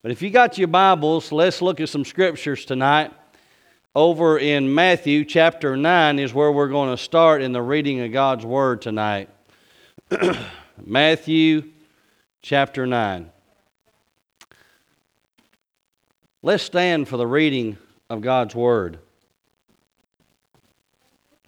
But 0.00 0.12
if 0.12 0.22
you 0.22 0.30
got 0.30 0.58
your 0.58 0.68
Bibles, 0.68 1.32
let's 1.32 1.60
look 1.60 1.80
at 1.80 1.88
some 1.88 2.04
scriptures 2.04 2.64
tonight. 2.64 3.12
Over 3.96 4.38
in 4.38 4.72
Matthew 4.72 5.24
chapter 5.24 5.76
9 5.76 6.20
is 6.20 6.32
where 6.32 6.52
we're 6.52 6.68
going 6.68 6.96
to 6.96 7.02
start 7.02 7.42
in 7.42 7.50
the 7.50 7.62
reading 7.62 8.00
of 8.00 8.12
God's 8.12 8.46
Word 8.46 8.80
tonight. 8.80 9.28
Matthew 10.86 11.70
chapter 12.42 12.86
9. 12.86 13.28
Let's 16.42 16.62
stand 16.62 17.08
for 17.08 17.16
the 17.16 17.26
reading 17.26 17.76
of 18.08 18.20
God's 18.20 18.54
Word. 18.54 19.00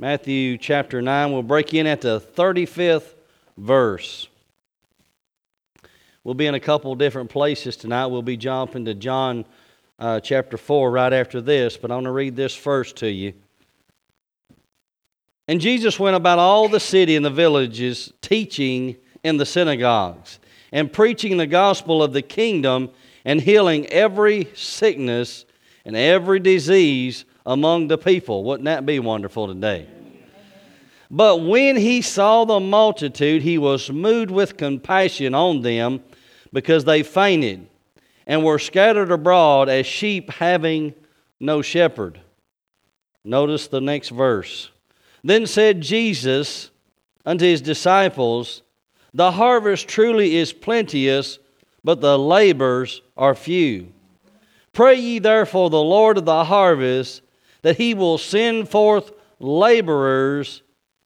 Matthew 0.01 0.59
chapter 0.59 1.01
9, 1.01 1.33
we'll 1.33 1.45
break 1.45 1.73
in 1.73 1.87
at 1.87 2.01
the 2.01 2.21
35th 2.21 3.15
verse. 3.57 4.30
We'll 6.23 6.35
be 6.35 6.47
in 6.47 6.55
a 6.55 6.61
couple 6.61 6.95
different 6.97 7.31
places 7.31 7.77
tonight. 7.77 8.07
We'll 8.07 8.21
be 8.21 8.37
jumping 8.37 8.85
to 8.85 8.95
John 8.95 9.47
uh, 9.99 10.21
chapter 10.21 10.59
4 10.59 10.91
right 10.91 11.13
after 11.15 11.41
this, 11.41 11.79
but 11.79 11.91
I 11.91 11.95
want 11.95 12.05
to 12.05 12.11
read 12.11 12.37
this 12.37 12.55
first 12.55 12.97
to 12.97 13.11
you. 13.11 13.33
And 15.49 15.63
Jesus 15.63 15.99
went 15.99 16.17
about 16.17 16.39
all 16.39 16.69
the 16.69 16.79
city 16.79 17.17
and 17.17 17.25
the 17.25 17.31
villages, 17.31 18.13
teaching 18.21 18.97
in 19.25 19.39
the 19.39 19.47
synagogues, 19.47 20.41
and 20.73 20.93
preaching 20.93 21.39
the 21.39 21.47
gospel 21.47 22.03
of 22.03 22.13
the 22.13 22.23
kingdom, 22.23 22.91
and 23.25 23.41
healing 23.41 23.87
every 23.87 24.49
sickness 24.55 25.47
and 25.87 25.97
every 25.97 26.39
disease 26.39 27.25
among 27.47 27.89
the 27.89 27.99
people. 27.99 28.45
Wouldn't 28.45 28.67
that 28.67 28.85
be 28.85 28.99
wonderful 28.99 29.49
today? 29.49 29.89
But 31.11 31.39
when 31.39 31.77
he 31.77 32.03
saw 32.03 32.45
the 32.45 32.61
multitude, 32.61 33.43
he 33.43 33.59
was 33.59 33.91
moved 33.91 34.31
with 34.31 34.57
compassion 34.57 35.35
on 35.35 35.63
them 35.63 36.03
because 36.53 36.85
they 36.85 37.03
fainted 37.03 37.67
and 38.27 38.45
were 38.45 38.59
scattered 38.59 39.11
abroad 39.11 39.69
as 39.69 39.87
sheep 39.87 40.31
having 40.31 40.95
no 41.39 41.63
shepherd. 41.63 42.21
Notice 43.25 43.69
the 43.69 43.81
next 43.81 44.11
verse. 44.11 44.71
Then 45.23 45.47
said 45.47 45.81
Jesus 45.81 46.71
unto 47.27 47.45
his 47.45 47.61
disciples, 47.61 48.63
The 49.13 49.33
harvest 49.33 49.89
truly 49.89 50.37
is 50.37 50.53
plenteous, 50.53 51.39
but 51.85 52.01
the 52.01 52.19
labors 52.19 53.03
are 53.17 53.35
few. 53.35 53.93
Pray 54.73 54.95
ye 54.95 55.19
therefore 55.19 55.71
the 55.71 55.83
Lord 55.83 56.19
of 56.19 56.25
the 56.25 56.45
harvest 56.45 57.23
that 57.63 57.77
he 57.77 57.95
will 57.95 58.19
send 58.19 58.69
forth 58.69 59.13
laborers 59.39 60.63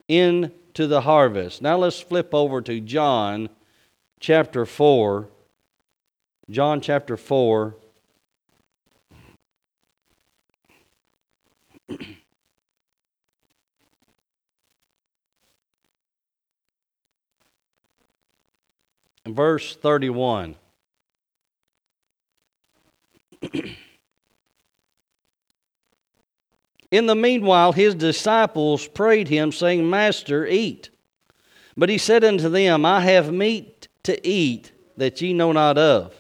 into 0.06 0.86
the 0.86 1.00
harvest. 1.00 1.62
Now 1.62 1.78
let's 1.78 2.00
flip 2.00 2.34
over 2.34 2.61
to 2.62 2.80
John 2.80 3.48
chapter 4.20 4.66
4. 4.66 5.28
John 6.50 6.80
chapter 6.82 7.16
4. 7.16 7.74
Verse 19.26 19.76
31. 19.76 20.56
In 26.90 27.06
the 27.06 27.14
meanwhile, 27.14 27.72
his 27.72 27.94
disciples 27.94 28.86
prayed 28.86 29.28
him, 29.28 29.50
saying, 29.50 29.88
Master, 29.88 30.46
eat. 30.46 30.90
But 31.74 31.88
he 31.88 31.96
said 31.96 32.22
unto 32.22 32.50
them, 32.50 32.84
I 32.84 33.00
have 33.00 33.32
meat 33.32 33.88
to 34.04 34.28
eat 34.28 34.72
that 34.98 35.20
ye 35.22 35.32
know 35.32 35.50
not 35.52 35.78
of. 35.78 36.14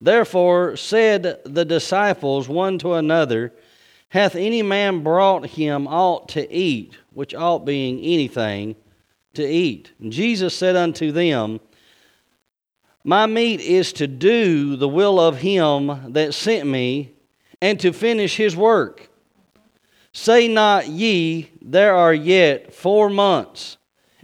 Therefore 0.00 0.76
said 0.76 1.40
the 1.44 1.64
disciples 1.64 2.48
one 2.48 2.78
to 2.78 2.94
another, 2.94 3.52
Hath 4.10 4.36
any 4.36 4.62
man 4.62 5.02
brought 5.02 5.46
him 5.46 5.86
aught 5.86 6.28
to 6.30 6.52
eat, 6.52 6.96
which 7.12 7.34
ought 7.34 7.64
being 7.64 7.98
anything 8.00 8.76
to 9.34 9.46
eat? 9.46 9.92
And 10.00 10.12
Jesus 10.12 10.54
said 10.56 10.76
unto 10.76 11.12
them, 11.12 11.60
My 13.04 13.26
meat 13.26 13.60
is 13.60 13.92
to 13.94 14.06
do 14.06 14.76
the 14.76 14.88
will 14.88 15.18
of 15.18 15.38
him 15.38 16.12
that 16.12 16.34
sent 16.34 16.66
me, 16.66 17.12
and 17.60 17.80
to 17.80 17.92
finish 17.92 18.36
his 18.36 18.54
work. 18.54 19.08
Say 20.12 20.46
not 20.46 20.88
ye, 20.88 21.50
There 21.62 21.94
are 21.94 22.14
yet 22.14 22.74
four 22.74 23.08
months, 23.08 23.78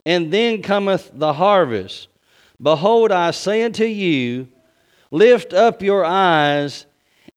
and 0.04 0.32
then 0.32 0.62
cometh 0.62 1.10
the 1.14 1.32
harvest. 1.32 2.08
Behold, 2.60 3.10
I 3.10 3.30
say 3.32 3.62
unto 3.62 3.84
you, 3.84 4.48
Lift 5.12 5.52
up 5.54 5.80
your 5.80 6.04
eyes 6.04 6.86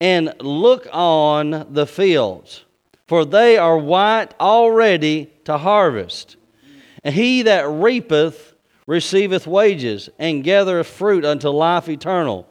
and 0.02 0.34
look 0.40 0.88
on 0.92 1.68
the 1.70 1.86
fields, 1.86 2.66
for 3.06 3.24
they 3.24 3.58
are 3.58 3.78
white 3.78 4.34
already 4.40 5.30
to 5.44 5.60
harvest. 5.60 6.38
And 7.04 7.14
he 7.14 7.44
that 7.44 7.68
reapeth 7.68 8.56
receiveth 8.88 9.48
wages, 9.48 10.10
and 10.20 10.44
gathereth 10.44 10.88
fruit 10.88 11.26
unto 11.26 11.50
life 11.50 11.90
eternal, 11.90 12.48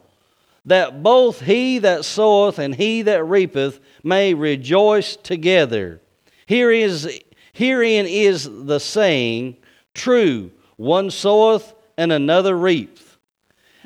that 0.65 1.01
both 1.01 1.41
he 1.41 1.79
that 1.79 2.03
soweth 2.03 2.59
and 2.59 2.75
he 2.75 3.01
that 3.03 3.23
reapeth 3.23 3.79
may 4.03 4.33
rejoice 4.33 5.15
together. 5.15 6.01
Here 6.45 6.71
is, 6.71 7.21
herein 7.53 8.05
is 8.05 8.49
the 8.65 8.79
saying, 8.79 9.57
true, 9.93 10.51
one 10.75 11.09
soweth 11.09 11.73
and 11.97 12.11
another 12.11 12.57
reapeth. 12.57 13.17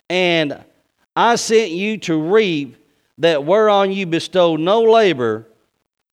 And 0.10 0.64
I 1.16 1.36
sent 1.36 1.72
you 1.72 1.98
to 2.00 2.18
reap 2.18 2.78
that 3.18 3.44
whereon 3.44 3.92
you 3.92 4.06
bestow 4.06 4.56
no 4.56 4.82
labor, 4.82 5.48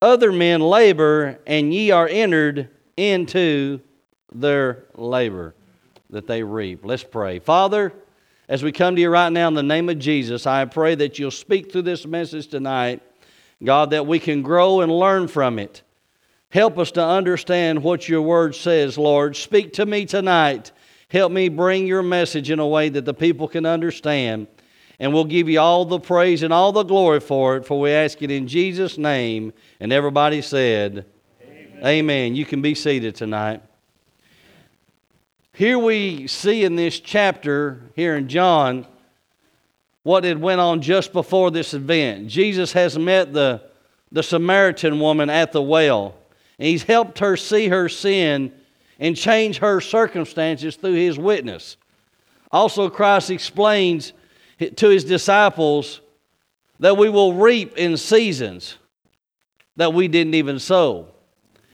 other 0.02 0.32
men 0.32 0.60
labor, 0.60 1.38
and 1.46 1.72
ye 1.72 1.90
are 1.90 2.08
entered 2.08 2.68
into 2.96 3.80
their 4.32 4.84
labor 4.94 5.54
that 6.10 6.26
they 6.26 6.42
reap. 6.42 6.84
Let's 6.84 7.04
pray. 7.04 7.38
Father, 7.38 7.92
as 8.48 8.62
we 8.62 8.72
come 8.72 8.94
to 8.94 9.00
you 9.00 9.10
right 9.10 9.32
now 9.32 9.48
in 9.48 9.54
the 9.54 9.62
name 9.62 9.88
of 9.88 9.98
Jesus, 9.98 10.46
I 10.46 10.64
pray 10.64 10.94
that 10.96 11.18
you'll 11.18 11.30
speak 11.30 11.72
through 11.72 11.82
this 11.82 12.06
message 12.06 12.48
tonight, 12.48 13.02
God, 13.62 13.90
that 13.90 14.06
we 14.06 14.18
can 14.18 14.42
grow 14.42 14.80
and 14.80 14.92
learn 14.92 15.28
from 15.28 15.58
it. 15.58 15.82
Help 16.50 16.78
us 16.78 16.92
to 16.92 17.04
understand 17.04 17.82
what 17.82 18.08
your 18.08 18.22
word 18.22 18.54
says, 18.54 18.96
Lord. 18.96 19.36
Speak 19.36 19.72
to 19.74 19.86
me 19.86 20.06
tonight. 20.06 20.70
Help 21.08 21.32
me 21.32 21.48
bring 21.48 21.86
your 21.86 22.02
message 22.02 22.50
in 22.50 22.60
a 22.60 22.66
way 22.66 22.88
that 22.88 23.04
the 23.04 23.14
people 23.14 23.48
can 23.48 23.66
understand. 23.66 24.46
And 24.98 25.12
we'll 25.12 25.24
give 25.24 25.48
you 25.48 25.60
all 25.60 25.84
the 25.84 26.00
praise 26.00 26.42
and 26.42 26.52
all 26.52 26.72
the 26.72 26.82
glory 26.82 27.20
for 27.20 27.56
it, 27.56 27.66
for 27.66 27.78
we 27.78 27.90
ask 27.90 28.22
it 28.22 28.30
in 28.30 28.48
Jesus' 28.48 28.96
name. 28.96 29.52
And 29.78 29.92
everybody 29.92 30.40
said, 30.40 31.04
Amen. 31.42 31.86
Amen. 31.86 32.34
You 32.36 32.46
can 32.46 32.62
be 32.62 32.74
seated 32.74 33.14
tonight. 33.14 33.62
Here 35.52 35.78
we 35.78 36.26
see 36.26 36.64
in 36.64 36.76
this 36.76 37.00
chapter, 37.00 37.80
here 37.94 38.16
in 38.16 38.28
John, 38.28 38.86
what 40.02 40.24
had 40.24 40.40
went 40.40 40.60
on 40.60 40.82
just 40.82 41.12
before 41.12 41.50
this 41.50 41.74
event. 41.74 42.28
Jesus 42.28 42.72
has 42.72 42.98
met 42.98 43.32
the, 43.32 43.62
the 44.12 44.22
Samaritan 44.22 45.00
woman 45.00 45.28
at 45.28 45.52
the 45.52 45.62
well. 45.62 46.14
And 46.58 46.68
he's 46.68 46.84
helped 46.84 47.18
her 47.18 47.36
see 47.36 47.68
her 47.68 47.88
sin 47.88 48.52
and 48.98 49.16
change 49.16 49.58
her 49.58 49.80
circumstances 49.80 50.76
through 50.76 50.94
his 50.94 51.18
witness. 51.18 51.76
Also, 52.52 52.88
Christ 52.88 53.30
explains 53.30 54.12
to 54.58 54.88
his 54.88 55.04
disciples 55.04 56.00
that 56.80 56.96
we 56.96 57.08
will 57.08 57.34
reap 57.34 57.76
in 57.76 57.96
seasons 57.96 58.76
that 59.76 59.92
we 59.92 60.08
didn't 60.08 60.34
even 60.34 60.58
sow. 60.58 61.08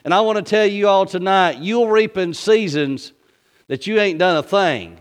And 0.05 0.13
I 0.13 0.21
want 0.23 0.37
to 0.37 0.43
tell 0.43 0.67
you 0.67 0.89
all 0.89 1.07
tonight, 1.07 1.59
you'll 1.59 1.89
reap 1.89 2.17
in 2.17 2.35
seasons 2.35 3.13
that 3.69 3.87
you 3.87 4.01
ain't 4.01 4.19
done 4.19 4.37
a 4.37 4.43
thing. 4.43 5.01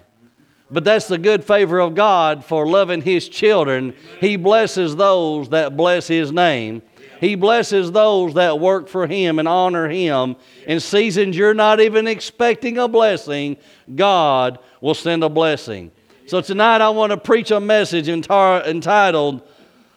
But 0.69 0.85
that's 0.85 1.07
the 1.07 1.17
good 1.17 1.43
favor 1.43 1.79
of 1.79 1.95
God 1.95 2.45
for 2.45 2.65
loving 2.65 3.01
His 3.01 3.27
children. 3.27 3.93
He 4.19 4.37
blesses 4.37 4.95
those 4.95 5.49
that 5.49 5.75
bless 5.75 6.07
His 6.07 6.31
name. 6.31 6.81
He 7.19 7.35
blesses 7.35 7.91
those 7.91 8.35
that 8.35 8.59
work 8.59 8.87
for 8.87 9.05
Him 9.05 9.37
and 9.37 9.47
honor 9.47 9.89
Him. 9.89 10.35
In 10.65 10.79
seasons 10.79 11.35
you're 11.35 11.53
not 11.53 11.81
even 11.81 12.07
expecting 12.07 12.77
a 12.77 12.87
blessing, 12.87 13.57
God 13.93 14.59
will 14.79 14.95
send 14.95 15.23
a 15.23 15.29
blessing. 15.29 15.91
So 16.27 16.39
tonight 16.39 16.81
I 16.81 16.89
want 16.89 17.11
to 17.11 17.17
preach 17.17 17.51
a 17.51 17.59
message 17.59 18.07
entitled 18.07 19.41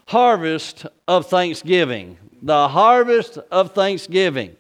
Harvest 0.06 0.86
of 1.06 1.26
Thanksgiving. 1.26 2.18
The 2.42 2.68
Harvest 2.68 3.38
of 3.50 3.72
Thanksgiving. 3.72 4.56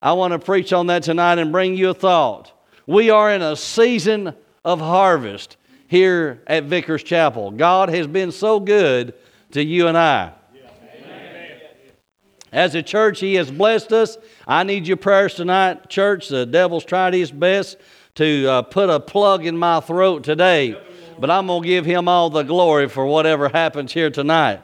I 0.00 0.12
want 0.12 0.32
to 0.32 0.38
preach 0.38 0.72
on 0.72 0.86
that 0.88 1.02
tonight 1.02 1.38
and 1.38 1.50
bring 1.50 1.76
you 1.76 1.90
a 1.90 1.94
thought. 1.94 2.52
We 2.86 3.10
are 3.10 3.32
in 3.32 3.42
a 3.42 3.56
season 3.56 4.34
of 4.64 4.80
harvest 4.80 5.56
here 5.88 6.42
at 6.46 6.64
Vickers 6.64 7.02
Chapel. 7.02 7.50
God 7.50 7.88
has 7.88 8.06
been 8.06 8.30
so 8.30 8.60
good 8.60 9.14
to 9.52 9.62
you 9.62 9.88
and 9.88 9.96
I. 9.96 10.32
As 12.52 12.74
a 12.74 12.82
church, 12.82 13.18
He 13.18 13.34
has 13.34 13.50
blessed 13.50 13.92
us. 13.92 14.18
I 14.46 14.62
need 14.62 14.86
your 14.86 14.98
prayers 14.98 15.34
tonight, 15.34 15.88
church. 15.88 16.28
The 16.28 16.44
devil's 16.44 16.84
tried 16.84 17.14
his 17.14 17.32
best 17.32 17.78
to 18.16 18.46
uh, 18.46 18.62
put 18.62 18.90
a 18.90 19.00
plug 19.00 19.46
in 19.46 19.56
my 19.56 19.80
throat 19.80 20.24
today. 20.24 20.80
But 21.18 21.30
I'm 21.30 21.46
going 21.46 21.62
to 21.62 21.68
give 21.68 21.84
him 21.84 22.08
all 22.08 22.30
the 22.30 22.42
glory 22.42 22.88
for 22.88 23.06
whatever 23.06 23.48
happens 23.48 23.92
here 23.92 24.10
tonight. 24.10 24.60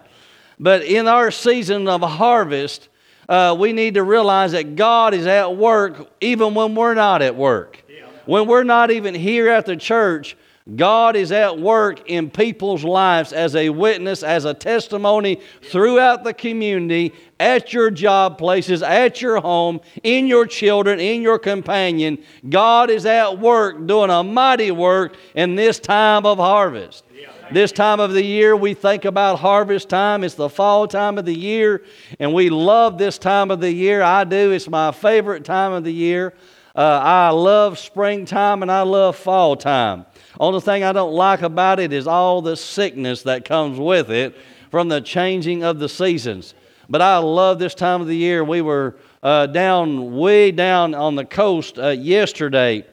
But 0.59 0.83
in 0.83 1.07
our 1.07 1.31
season 1.31 1.89
of 1.89 2.03
harvest, 2.03 2.89
uh, 3.29 3.57
we 3.59 3.73
need 3.73 3.95
to 3.95 4.03
realize 4.03 4.53
that 4.53 4.75
God 4.75 5.15
is 5.15 5.27
at 5.27 5.57
work 5.57 6.11
even 6.21 6.55
when 6.55 6.75
we're 6.75 6.95
not 6.95 7.23
at 7.23 7.37
work. 7.37 7.85
When 8.27 8.47
we're 8.47 8.65
not 8.65 8.91
even 8.91 9.15
here 9.15 9.49
at 9.49 9.65
the 9.67 9.77
church, 9.77 10.37
God 10.77 11.17
is 11.17 11.33
at 11.33 11.59
work 11.59 12.11
in 12.11 12.31
people's 12.31 12.85
lives 12.85 13.33
as 13.33 13.57
a 13.57 13.71
witness, 13.71 14.23
as 14.23 14.45
a 14.45 14.53
testimony 14.53 15.41
throughout 15.63 16.25
the 16.25 16.35
community, 16.35 17.15
at 17.41 17.73
your 17.73 17.91
job 17.91 18.37
places, 18.37 18.83
at 18.83 19.23
your 19.23 19.41
home, 19.41 19.81
in 20.03 20.27
your 20.27 20.45
children, 20.45 21.01
in 21.01 21.23
your 21.23 21.39
companion. 21.39 22.19
God 22.49 22.91
is 22.91 23.07
at 23.07 23.39
work 23.39 23.87
doing 23.87 24.11
a 24.11 24.23
mighty 24.23 24.71
work 24.71 25.17
in 25.35 25.55
this 25.55 25.79
time 25.79 26.27
of 26.27 26.39
harvest. 26.39 27.05
This 27.51 27.73
time 27.73 27.99
of 27.99 28.13
the 28.13 28.23
year, 28.23 28.55
we 28.55 28.75
think 28.75 29.07
about 29.07 29.39
harvest 29.39 29.89
time. 29.89 30.23
It's 30.23 30.35
the 30.35 30.51
fall 30.51 30.87
time 30.87 31.17
of 31.17 31.25
the 31.25 31.35
year, 31.35 31.83
and 32.19 32.35
we 32.35 32.51
love 32.51 32.99
this 32.99 33.17
time 33.17 33.51
of 33.51 33.61
the 33.61 33.73
year. 33.73 34.03
I 34.03 34.25
do. 34.25 34.53
It's 34.53 34.69
my 34.69 34.93
favorite 34.93 35.47
time 35.47 35.73
of 35.73 35.83
the 35.83 35.93
year. 35.93 36.35
Uh, 36.79 37.01
I 37.03 37.31
love 37.31 37.77
springtime 37.77 38.63
and 38.63 38.71
I 38.71 38.83
love 38.83 39.17
fall 39.17 39.57
time. 39.57 40.07
Only 40.39 40.61
thing 40.61 40.85
I 40.85 40.93
don't 40.93 41.13
like 41.13 41.43
about 41.43 41.81
it 41.81 41.93
is 41.93 42.07
all 42.07 42.41
the 42.41 42.57
sickness 42.57 43.23
that 43.23 43.45
comes 43.45 43.81
with 43.81 44.13
it 44.13 44.37
from 44.71 44.89
the 44.89 45.01
changing 45.01 45.65
of 45.65 45.81
the 45.81 45.89
seasons. 45.89 46.55
But 46.89 47.03
I 47.03 47.19
love 47.19 47.59
this 47.59 47.75
time 47.75 48.01
of 48.01 48.07
the 48.07 48.17
year. 48.17 48.45
We 48.45 48.61
were 48.61 48.95
uh, 49.25 49.47
down, 49.47 50.17
way 50.17 50.53
down 50.53 50.95
on 50.95 51.17
the 51.17 51.25
coast 51.25 51.81
uh, 51.81 51.89
yesterday 51.89 52.87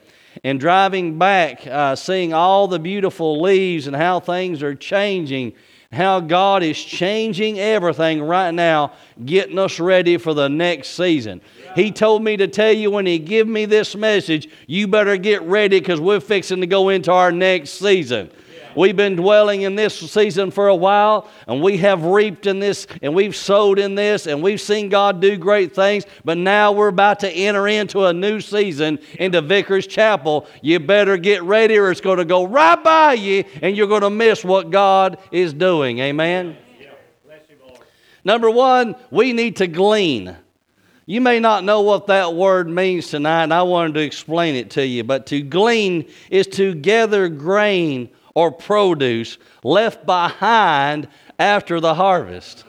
and 0.44 0.60
driving 0.60 1.20
back, 1.20 1.68
uh, 1.68 1.96
seeing 1.96 2.34
all 2.34 2.68
the 2.68 2.80
beautiful 2.80 3.40
leaves 3.40 3.86
and 3.86 3.96
how 3.96 4.20
things 4.20 4.64
are 4.64 4.74
changing, 4.74 5.54
how 5.96 6.20
God 6.20 6.62
is 6.62 6.78
changing 6.78 7.60
everything 7.60 8.22
right 8.22 8.52
now, 8.52 8.92
getting 9.26 9.58
us 9.58 9.80
ready 9.80 10.18
for 10.18 10.34
the 10.34 10.50
next 10.50 10.90
season. 10.90 11.42
He 11.74 11.92
told 11.92 12.24
me 12.24 12.38
to 12.38 12.48
tell 12.48 12.72
you 12.72 12.92
when 12.92 13.06
He 13.06 13.18
give 13.18 13.48
me 13.48 13.66
this 13.66 13.96
message, 13.96 14.50
you 14.68 14.88
better 14.88 15.18
get 15.18 15.42
ready 15.44 15.80
because 15.80 16.00
we're 16.00 16.20
fixing 16.20 16.62
to 16.62 16.68
go 16.68 16.90
into 16.90 17.12
our 17.12 17.32
next 17.32 17.72
season. 17.72 18.30
We've 18.76 18.96
been 18.96 19.16
dwelling 19.16 19.62
in 19.62 19.76
this 19.76 19.98
season 19.98 20.52
for 20.52 20.68
a 20.68 20.76
while, 20.76 21.30
and 21.48 21.62
we 21.62 21.78
have 21.78 22.04
reaped 22.04 22.46
in 22.46 22.60
this, 22.60 22.88
and 23.02 23.16
we've 23.16 23.36
sowed 23.36 23.80
in 23.80 23.96
this, 23.96 24.28
and 24.28 24.44
we've 24.44 24.62
seen 24.62 24.90
God 24.90 25.22
do 25.22 25.38
great 25.38 25.74
things. 25.74 26.06
But 26.24 26.38
now 26.38 26.72
we're 26.72 26.90
about 26.90 27.22
to 27.22 27.30
enter 27.30 27.68
into 27.68 28.06
a 28.06 28.14
new 28.14 28.42
season 28.42 29.00
into 29.20 29.42
Vickers 29.42 29.88
Chapel. 29.88 30.48
You 30.62 30.80
better 30.80 31.18
get 31.18 31.44
ready, 31.44 31.78
or 31.78 31.90
it's 31.90 32.02
going 32.02 32.18
to 32.18 32.26
go 32.26 32.46
right 32.46 32.84
by 32.84 33.14
you, 33.14 33.46
and 33.62 33.78
you're 33.78 33.88
going 33.88 34.02
to 34.02 34.10
miss 34.10 34.44
what 34.44 34.72
God 34.72 35.18
is 35.32 35.54
doing. 35.54 36.00
Amen. 36.00 36.58
Number 38.26 38.50
one, 38.50 38.96
we 39.12 39.34
need 39.34 39.58
to 39.58 39.68
glean. 39.68 40.36
You 41.06 41.22
may 41.22 41.40
not 41.40 41.64
know 41.64 41.82
what 41.82 42.08
that 42.08 42.34
word 42.34 42.68
means 42.68 43.10
tonight, 43.10 43.44
and 43.44 43.54
I 43.54 43.62
wanted 43.62 43.94
to 43.94 44.00
explain 44.00 44.56
it 44.56 44.72
to 44.72 44.86
you. 44.86 45.04
But 45.04 45.28
to 45.28 45.42
glean 45.42 46.10
is 46.32 46.48
to 46.48 46.74
gather 46.74 47.30
grain 47.30 48.10
or 48.36 48.52
produce 48.52 49.40
left 49.64 50.06
behind 50.06 51.08
after 51.40 51.80
the 51.80 51.96
harvest. 51.96 52.64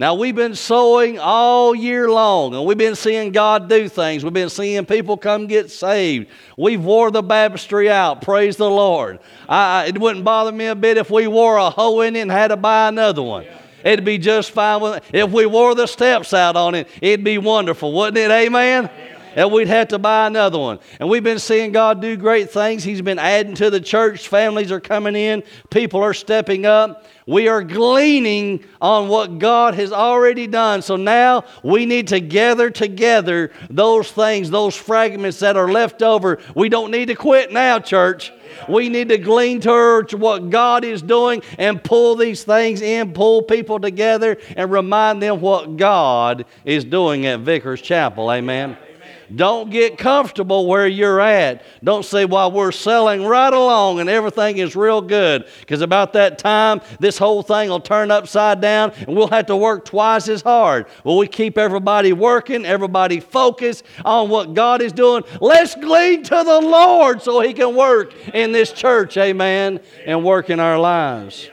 Now, 0.00 0.14
we've 0.14 0.36
been 0.36 0.54
sowing 0.54 1.18
all 1.18 1.74
year 1.74 2.08
long, 2.08 2.54
and 2.54 2.64
we've 2.64 2.78
been 2.78 2.94
seeing 2.94 3.32
God 3.32 3.68
do 3.68 3.88
things. 3.88 4.22
We've 4.22 4.32
been 4.32 4.48
seeing 4.48 4.86
people 4.86 5.16
come 5.16 5.48
get 5.48 5.72
saved. 5.72 6.28
We've 6.56 6.82
wore 6.82 7.10
the 7.10 7.20
baptistry 7.20 7.90
out. 7.90 8.22
Praise 8.22 8.56
the 8.56 8.70
Lord. 8.70 9.18
I, 9.48 9.86
it 9.86 9.98
wouldn't 9.98 10.24
bother 10.24 10.52
me 10.52 10.66
a 10.66 10.76
bit 10.76 10.98
if 10.98 11.10
we 11.10 11.26
wore 11.26 11.56
a 11.56 11.68
hoe 11.68 12.00
in 12.02 12.14
it 12.14 12.20
and 12.20 12.30
had 12.30 12.48
to 12.48 12.56
buy 12.56 12.88
another 12.88 13.22
one. 13.22 13.44
It'd 13.84 14.04
be 14.04 14.18
just 14.18 14.52
fine. 14.52 14.80
With, 14.80 15.02
if 15.12 15.32
we 15.32 15.46
wore 15.46 15.74
the 15.74 15.86
steps 15.86 16.32
out 16.32 16.54
on 16.54 16.76
it, 16.76 16.86
it'd 17.02 17.24
be 17.24 17.38
wonderful, 17.38 17.92
wouldn't 17.92 18.18
it? 18.18 18.30
Amen? 18.30 18.88
And 19.34 19.52
we'd 19.52 19.68
have 19.68 19.88
to 19.88 19.98
buy 19.98 20.26
another 20.26 20.58
one. 20.58 20.78
And 21.00 21.08
we've 21.08 21.22
been 21.22 21.38
seeing 21.38 21.72
God 21.72 22.00
do 22.00 22.16
great 22.16 22.50
things. 22.50 22.84
He's 22.84 23.02
been 23.02 23.18
adding 23.18 23.54
to 23.56 23.70
the 23.70 23.80
church. 23.80 24.28
Families 24.28 24.72
are 24.72 24.80
coming 24.80 25.16
in, 25.16 25.42
people 25.70 26.02
are 26.02 26.14
stepping 26.14 26.66
up. 26.66 27.04
We 27.28 27.46
are 27.48 27.62
gleaning 27.62 28.64
on 28.80 29.08
what 29.08 29.38
God 29.38 29.74
has 29.74 29.92
already 29.92 30.46
done. 30.46 30.80
So 30.80 30.96
now 30.96 31.44
we 31.62 31.84
need 31.84 32.08
to 32.08 32.20
gather 32.20 32.70
together 32.70 33.52
those 33.68 34.10
things, 34.10 34.48
those 34.48 34.74
fragments 34.74 35.38
that 35.40 35.54
are 35.54 35.70
left 35.70 36.02
over. 36.02 36.38
We 36.54 36.70
don't 36.70 36.90
need 36.90 37.08
to 37.08 37.14
quit 37.14 37.52
now, 37.52 37.80
church. 37.80 38.32
We 38.66 38.88
need 38.88 39.10
to 39.10 39.18
glean 39.18 39.60
towards 39.60 40.14
what 40.14 40.48
God 40.48 40.84
is 40.84 41.02
doing 41.02 41.42
and 41.58 41.84
pull 41.84 42.16
these 42.16 42.44
things 42.44 42.80
in, 42.80 43.12
pull 43.12 43.42
people 43.42 43.78
together, 43.78 44.38
and 44.56 44.70
remind 44.70 45.22
them 45.22 45.42
what 45.42 45.76
God 45.76 46.46
is 46.64 46.82
doing 46.82 47.26
at 47.26 47.40
Vickers 47.40 47.82
Chapel. 47.82 48.30
Amen. 48.30 48.78
Don't 49.34 49.70
get 49.70 49.98
comfortable 49.98 50.66
where 50.66 50.86
you're 50.86 51.20
at. 51.20 51.62
Don't 51.84 52.04
say, 52.04 52.24
well, 52.24 52.50
we're 52.50 52.72
selling 52.72 53.24
right 53.24 53.52
along 53.52 54.00
and 54.00 54.08
everything 54.08 54.58
is 54.58 54.74
real 54.74 55.02
good. 55.02 55.46
Because 55.60 55.82
about 55.82 56.14
that 56.14 56.38
time, 56.38 56.80
this 56.98 57.18
whole 57.18 57.42
thing 57.42 57.68
will 57.68 57.80
turn 57.80 58.10
upside 58.10 58.60
down 58.60 58.92
and 59.06 59.14
we'll 59.14 59.28
have 59.28 59.46
to 59.46 59.56
work 59.56 59.84
twice 59.84 60.28
as 60.28 60.40
hard. 60.40 60.86
Well, 61.04 61.18
we 61.18 61.26
keep 61.26 61.58
everybody 61.58 62.12
working, 62.12 62.64
everybody 62.64 63.20
focused 63.20 63.84
on 64.04 64.30
what 64.30 64.54
God 64.54 64.80
is 64.80 64.92
doing. 64.92 65.24
Let's 65.40 65.74
glean 65.74 66.22
to 66.24 66.42
the 66.44 66.60
Lord 66.60 67.22
so 67.22 67.40
He 67.40 67.52
can 67.52 67.76
work 67.76 68.14
in 68.34 68.52
this 68.52 68.72
church, 68.72 69.16
amen, 69.16 69.80
and 70.06 70.24
work 70.24 70.48
in 70.48 70.58
our 70.58 70.78
lives. 70.78 71.50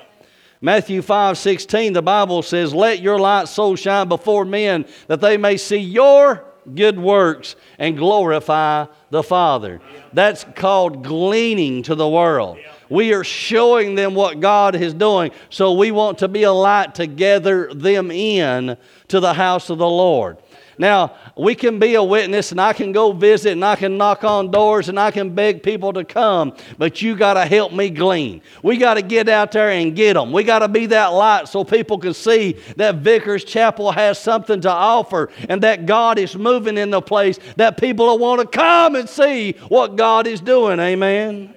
Matthew 0.62 1.02
5 1.02 1.38
16, 1.38 1.94
the 1.94 2.02
Bible 2.02 2.42
says, 2.42 2.74
Let 2.74 3.00
your 3.00 3.20
light 3.20 3.48
so 3.48 3.76
shine 3.76 4.08
before 4.08 4.46
men 4.46 4.86
that 5.08 5.22
they 5.22 5.38
may 5.38 5.58
see 5.58 5.78
your 5.78 6.44
good 6.74 7.00
works 7.00 7.56
and 7.78 7.98
glorify 7.98 8.86
the 9.10 9.24
Father. 9.24 9.82
That's 10.14 10.46
called 10.56 11.04
gleaning 11.04 11.84
to 11.84 11.96
the 11.96 12.08
world. 12.08 12.58
We 12.90 13.14
are 13.14 13.24
showing 13.24 13.96
them 13.96 14.14
what 14.14 14.40
God 14.40 14.76
is 14.76 14.94
doing, 14.94 15.32
so 15.50 15.74
we 15.74 15.92
want 15.92 16.20
to 16.20 16.28
be 16.28 16.44
a 16.44 16.52
light 16.52 16.96
to 16.96 17.08
gather 17.08 17.74
them 17.74 18.12
in 18.12 18.78
to 19.08 19.20
the 19.20 19.34
house 19.34 19.70
of 19.70 19.78
the 19.78 19.90
Lord. 19.90 20.38
Now, 20.78 21.16
we 21.38 21.56
can 21.56 21.80
be 21.80 21.96
a 21.96 22.04
witness 22.04 22.52
and 22.52 22.60
I 22.60 22.74
can 22.74 22.92
go 22.92 23.12
visit 23.14 23.54
and 23.54 23.64
I 23.64 23.76
can 23.76 23.98
knock 23.98 24.24
on 24.24 24.52
doors 24.52 24.90
and 24.90 25.00
I 25.00 25.12
can 25.12 25.34
beg 25.34 25.64
people 25.64 25.94
to 25.94 26.04
come, 26.04 26.56
but 26.78 27.02
you 27.02 27.16
got 27.16 27.36
to 27.36 27.46
help 27.46 27.72
me 27.72 27.90
glean. 27.90 28.42
We 28.62 28.78
got 28.78 28.96
to 28.96 29.02
get 29.02 29.30
out 29.30 29.52
there 29.54 29.70
and 29.70 29.96
get 29.96 30.14
them. 30.14 30.32
We 30.32 30.44
got 30.44 30.60
to 30.60 30.68
be 30.68 30.88
that 30.88 31.08
light 31.08 31.48
so 31.48 31.64
people 31.64 31.98
can 31.98 32.14
see 32.14 32.58
that 32.76 32.96
Vickers 32.96 33.44
Chapel 33.44 33.92
has 33.92 34.20
something 34.20 34.62
to 34.62 34.72
offer 34.72 35.30
and 35.48 35.64
that 35.64 35.86
God 35.86 36.20
is 36.20 36.36
moving 36.36 36.78
in 36.78 36.90
the 36.90 37.02
place 37.02 37.40
that 37.56 37.78
people 37.78 38.18
want 38.18 38.42
to 38.42 38.48
come 38.48 38.96
and 38.96 39.08
see 39.08 39.54
what 39.70 39.96
God 39.96 40.28
is 40.28 40.42
doing. 40.42 40.80
Amen. 40.80 41.54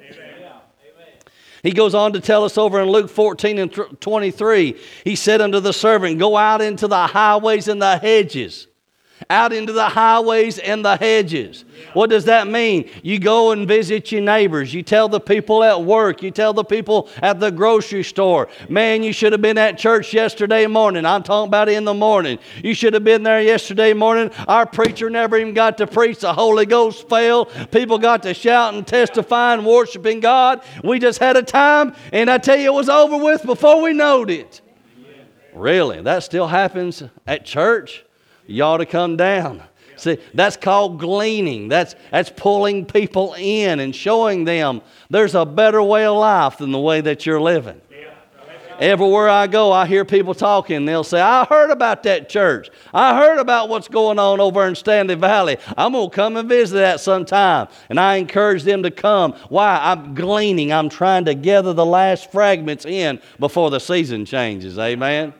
He 1.64 1.72
goes 1.72 1.92
on 1.92 2.12
to 2.12 2.20
tell 2.20 2.44
us 2.44 2.56
over 2.56 2.80
in 2.80 2.88
Luke 2.88 3.10
14 3.10 3.58
and 3.58 4.00
23, 4.00 4.76
he 5.02 5.16
said 5.16 5.40
unto 5.40 5.58
the 5.58 5.72
servant, 5.72 6.20
Go 6.20 6.36
out 6.36 6.60
into 6.60 6.86
the 6.86 7.08
highways 7.08 7.66
and 7.66 7.82
the 7.82 7.98
hedges 7.98 8.68
out 9.30 9.52
into 9.52 9.72
the 9.72 9.88
highways 9.88 10.58
and 10.58 10.84
the 10.84 10.96
hedges. 10.96 11.64
What 11.92 12.10
does 12.10 12.24
that 12.24 12.46
mean? 12.46 12.90
You 13.02 13.18
go 13.18 13.52
and 13.52 13.66
visit 13.66 14.12
your 14.12 14.20
neighbors. 14.20 14.72
You 14.72 14.82
tell 14.82 15.08
the 15.08 15.20
people 15.20 15.62
at 15.62 15.82
work. 15.82 16.22
You 16.22 16.30
tell 16.30 16.52
the 16.52 16.64
people 16.64 17.08
at 17.22 17.40
the 17.40 17.50
grocery 17.50 18.04
store. 18.04 18.48
Man, 18.68 19.02
you 19.02 19.12
should 19.12 19.32
have 19.32 19.42
been 19.42 19.58
at 19.58 19.78
church 19.78 20.12
yesterday 20.12 20.66
morning. 20.66 21.04
I'm 21.04 21.22
talking 21.22 21.48
about 21.48 21.68
in 21.68 21.84
the 21.84 21.94
morning. 21.94 22.38
You 22.62 22.74
should 22.74 22.94
have 22.94 23.04
been 23.04 23.22
there 23.22 23.42
yesterday 23.42 23.92
morning. 23.92 24.30
Our 24.46 24.66
preacher 24.66 25.10
never 25.10 25.36
even 25.36 25.54
got 25.54 25.78
to 25.78 25.86
preach. 25.86 26.20
The 26.20 26.32
Holy 26.32 26.66
Ghost 26.66 27.08
fell. 27.08 27.46
People 27.46 27.98
got 27.98 28.22
to 28.24 28.34
shout 28.34 28.74
and 28.74 28.86
testify 28.86 29.54
and 29.54 29.66
worshiping 29.66 30.20
God. 30.20 30.62
We 30.82 30.98
just 30.98 31.18
had 31.18 31.36
a 31.36 31.42
time, 31.42 31.94
and 32.12 32.30
I 32.30 32.38
tell 32.38 32.56
you, 32.56 32.66
it 32.66 32.74
was 32.74 32.88
over 32.88 33.16
with 33.16 33.44
before 33.44 33.82
we 33.82 33.92
knowed 33.92 34.30
it. 34.30 34.60
Really? 35.54 36.00
That 36.02 36.22
still 36.22 36.46
happens 36.46 37.02
at 37.26 37.44
church? 37.44 38.04
You 38.48 38.64
ought 38.64 38.78
to 38.78 38.86
come 38.86 39.16
down. 39.16 39.62
See, 39.96 40.18
that's 40.32 40.56
called 40.56 40.98
gleaning. 40.98 41.68
That's, 41.68 41.94
that's 42.10 42.30
pulling 42.30 42.86
people 42.86 43.34
in 43.36 43.80
and 43.80 43.94
showing 43.94 44.44
them 44.44 44.80
there's 45.10 45.34
a 45.34 45.44
better 45.44 45.82
way 45.82 46.06
of 46.06 46.16
life 46.16 46.58
than 46.58 46.72
the 46.72 46.78
way 46.78 47.00
that 47.00 47.26
you're 47.26 47.40
living. 47.40 47.80
Everywhere 48.78 49.28
I 49.28 49.48
go, 49.48 49.72
I 49.72 49.86
hear 49.86 50.04
people 50.04 50.34
talking. 50.34 50.84
They'll 50.84 51.02
say, 51.02 51.20
I 51.20 51.44
heard 51.46 51.70
about 51.70 52.04
that 52.04 52.28
church. 52.28 52.70
I 52.94 53.16
heard 53.18 53.40
about 53.40 53.68
what's 53.68 53.88
going 53.88 54.20
on 54.20 54.40
over 54.40 54.64
in 54.68 54.76
Stanley 54.76 55.16
Valley. 55.16 55.56
I'm 55.76 55.92
going 55.92 56.08
to 56.08 56.14
come 56.14 56.36
and 56.36 56.48
visit 56.48 56.76
that 56.76 57.00
sometime. 57.00 57.66
And 57.88 57.98
I 57.98 58.16
encourage 58.16 58.62
them 58.62 58.84
to 58.84 58.92
come. 58.92 59.32
Why? 59.48 59.80
I'm 59.82 60.14
gleaning. 60.14 60.72
I'm 60.72 60.88
trying 60.88 61.24
to 61.24 61.34
gather 61.34 61.72
the 61.72 61.84
last 61.84 62.30
fragments 62.30 62.86
in 62.86 63.20
before 63.40 63.70
the 63.70 63.80
season 63.80 64.24
changes. 64.24 64.78
Amen. 64.78 65.34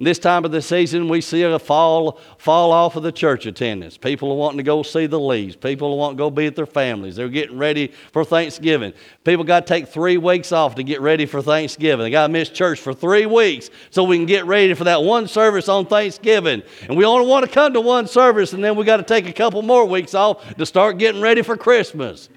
This 0.00 0.18
time 0.18 0.44
of 0.44 0.50
the 0.50 0.60
season, 0.60 1.08
we 1.08 1.20
see 1.20 1.42
a 1.42 1.56
fall, 1.56 2.18
fall 2.36 2.72
off 2.72 2.96
of 2.96 3.04
the 3.04 3.12
church 3.12 3.46
attendance. 3.46 3.96
People 3.96 4.32
are 4.32 4.36
wanting 4.36 4.56
to 4.56 4.64
go 4.64 4.82
see 4.82 5.06
the 5.06 5.20
leaves. 5.20 5.54
People 5.54 5.92
are 5.92 5.96
wanting 5.96 6.16
to 6.16 6.22
go 6.22 6.30
be 6.30 6.46
with 6.46 6.56
their 6.56 6.66
families. 6.66 7.14
They're 7.14 7.28
getting 7.28 7.56
ready 7.56 7.92
for 8.12 8.24
Thanksgiving. 8.24 8.92
People 9.22 9.44
got 9.44 9.66
to 9.66 9.72
take 9.72 9.86
three 9.86 10.16
weeks 10.16 10.50
off 10.50 10.74
to 10.74 10.82
get 10.82 11.00
ready 11.00 11.26
for 11.26 11.40
Thanksgiving. 11.40 12.04
They 12.04 12.10
got 12.10 12.26
to 12.26 12.32
miss 12.32 12.48
church 12.48 12.80
for 12.80 12.92
three 12.92 13.26
weeks 13.26 13.70
so 13.90 14.02
we 14.02 14.16
can 14.16 14.26
get 14.26 14.46
ready 14.46 14.74
for 14.74 14.84
that 14.84 15.02
one 15.02 15.28
service 15.28 15.68
on 15.68 15.86
Thanksgiving. 15.86 16.62
And 16.88 16.96
we 16.96 17.04
only 17.04 17.28
want 17.28 17.46
to 17.46 17.50
come 17.50 17.72
to 17.74 17.80
one 17.80 18.08
service, 18.08 18.52
and 18.52 18.64
then 18.64 18.74
we 18.74 18.84
got 18.84 18.96
to 18.96 19.04
take 19.04 19.28
a 19.28 19.32
couple 19.32 19.62
more 19.62 19.84
weeks 19.84 20.12
off 20.12 20.56
to 20.56 20.66
start 20.66 20.98
getting 20.98 21.20
ready 21.20 21.42
for 21.42 21.56
Christmas. 21.56 22.28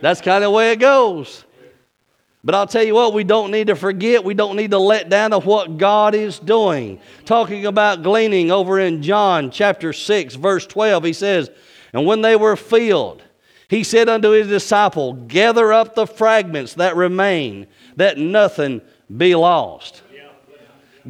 That's 0.00 0.20
kind 0.20 0.42
of 0.42 0.48
the 0.48 0.50
way 0.50 0.72
it 0.72 0.80
goes. 0.80 1.45
But 2.46 2.54
I'll 2.54 2.68
tell 2.68 2.84
you 2.84 2.94
what, 2.94 3.12
we 3.12 3.24
don't 3.24 3.50
need 3.50 3.66
to 3.66 3.74
forget, 3.74 4.22
we 4.22 4.32
don't 4.32 4.54
need 4.54 4.70
to 4.70 4.78
let 4.78 5.08
down 5.08 5.32
of 5.32 5.46
what 5.46 5.78
God 5.78 6.14
is 6.14 6.38
doing. 6.38 7.00
Talking 7.24 7.66
about 7.66 8.04
gleaning 8.04 8.52
over 8.52 8.78
in 8.78 9.02
John 9.02 9.50
chapter 9.50 9.92
6, 9.92 10.36
verse 10.36 10.64
12, 10.64 11.02
he 11.02 11.12
says, 11.12 11.50
And 11.92 12.06
when 12.06 12.22
they 12.22 12.36
were 12.36 12.54
filled, 12.54 13.20
he 13.66 13.82
said 13.82 14.08
unto 14.08 14.30
his 14.30 14.46
disciple, 14.46 15.14
Gather 15.14 15.72
up 15.72 15.96
the 15.96 16.06
fragments 16.06 16.74
that 16.74 16.94
remain, 16.94 17.66
that 17.96 18.16
nothing 18.16 18.80
be 19.14 19.34
lost. 19.34 20.04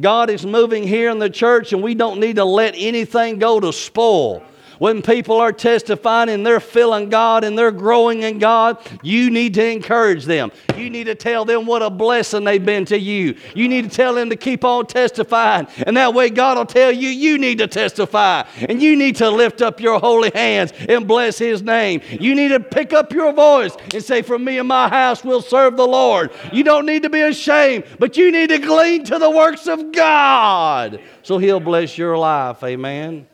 God 0.01 0.31
is 0.31 0.43
moving 0.43 0.87
here 0.87 1.11
in 1.11 1.19
the 1.19 1.29
church, 1.29 1.71
and 1.71 1.83
we 1.83 1.93
don't 1.93 2.19
need 2.19 2.37
to 2.37 2.45
let 2.45 2.73
anything 2.75 3.37
go 3.37 3.59
to 3.59 3.71
spoil 3.71 4.41
when 4.79 5.01
people 5.01 5.37
are 5.37 5.51
testifying 5.51 6.29
and 6.29 6.45
they're 6.45 6.59
feeling 6.59 7.09
God 7.09 7.43
and 7.43 7.57
they're 7.57 7.71
growing 7.71 8.23
in 8.23 8.39
God, 8.39 8.77
you 9.01 9.29
need 9.29 9.53
to 9.55 9.65
encourage 9.65 10.25
them. 10.25 10.51
You 10.75 10.89
need 10.89 11.05
to 11.05 11.15
tell 11.15 11.45
them 11.45 11.65
what 11.65 11.81
a 11.81 11.89
blessing 11.89 12.43
they've 12.43 12.63
been 12.63 12.85
to 12.85 12.99
you. 12.99 13.35
You 13.55 13.67
need 13.67 13.89
to 13.89 13.95
tell 13.95 14.13
them 14.13 14.29
to 14.29 14.35
keep 14.35 14.63
on 14.63 14.85
testifying. 14.87 15.67
And 15.85 15.97
that 15.97 16.13
way, 16.13 16.29
God 16.29 16.57
will 16.57 16.65
tell 16.65 16.91
you, 16.91 17.09
you 17.09 17.37
need 17.37 17.57
to 17.59 17.67
testify. 17.67 18.43
And 18.67 18.81
you 18.81 18.95
need 18.95 19.15
to 19.17 19.29
lift 19.29 19.61
up 19.61 19.79
your 19.79 19.99
holy 19.99 20.31
hands 20.33 20.73
and 20.87 21.07
bless 21.07 21.37
His 21.37 21.61
name. 21.61 22.01
You 22.09 22.35
need 22.35 22.49
to 22.49 22.59
pick 22.59 22.93
up 22.93 23.11
your 23.13 23.33
voice 23.33 23.75
and 23.93 24.03
say, 24.03 24.21
For 24.21 24.37
me 24.37 24.59
and 24.59 24.67
my 24.67 24.89
house 24.89 25.23
will 25.23 25.41
serve 25.41 25.77
the 25.77 25.87
Lord. 25.87 26.31
You 26.51 26.63
don't 26.63 26.85
need 26.85 27.03
to 27.03 27.09
be 27.09 27.21
ashamed, 27.21 27.85
but 27.99 28.17
you 28.17 28.31
need 28.31 28.49
to 28.49 28.59
glean 28.59 29.03
to 29.05 29.17
the 29.17 29.29
works 29.29 29.67
of 29.67 29.91
God 29.91 30.99
so 31.23 31.37
He'll 31.37 31.59
bless 31.59 31.97
your 31.97 32.17
life. 32.17 32.63
Amen. 32.63 33.27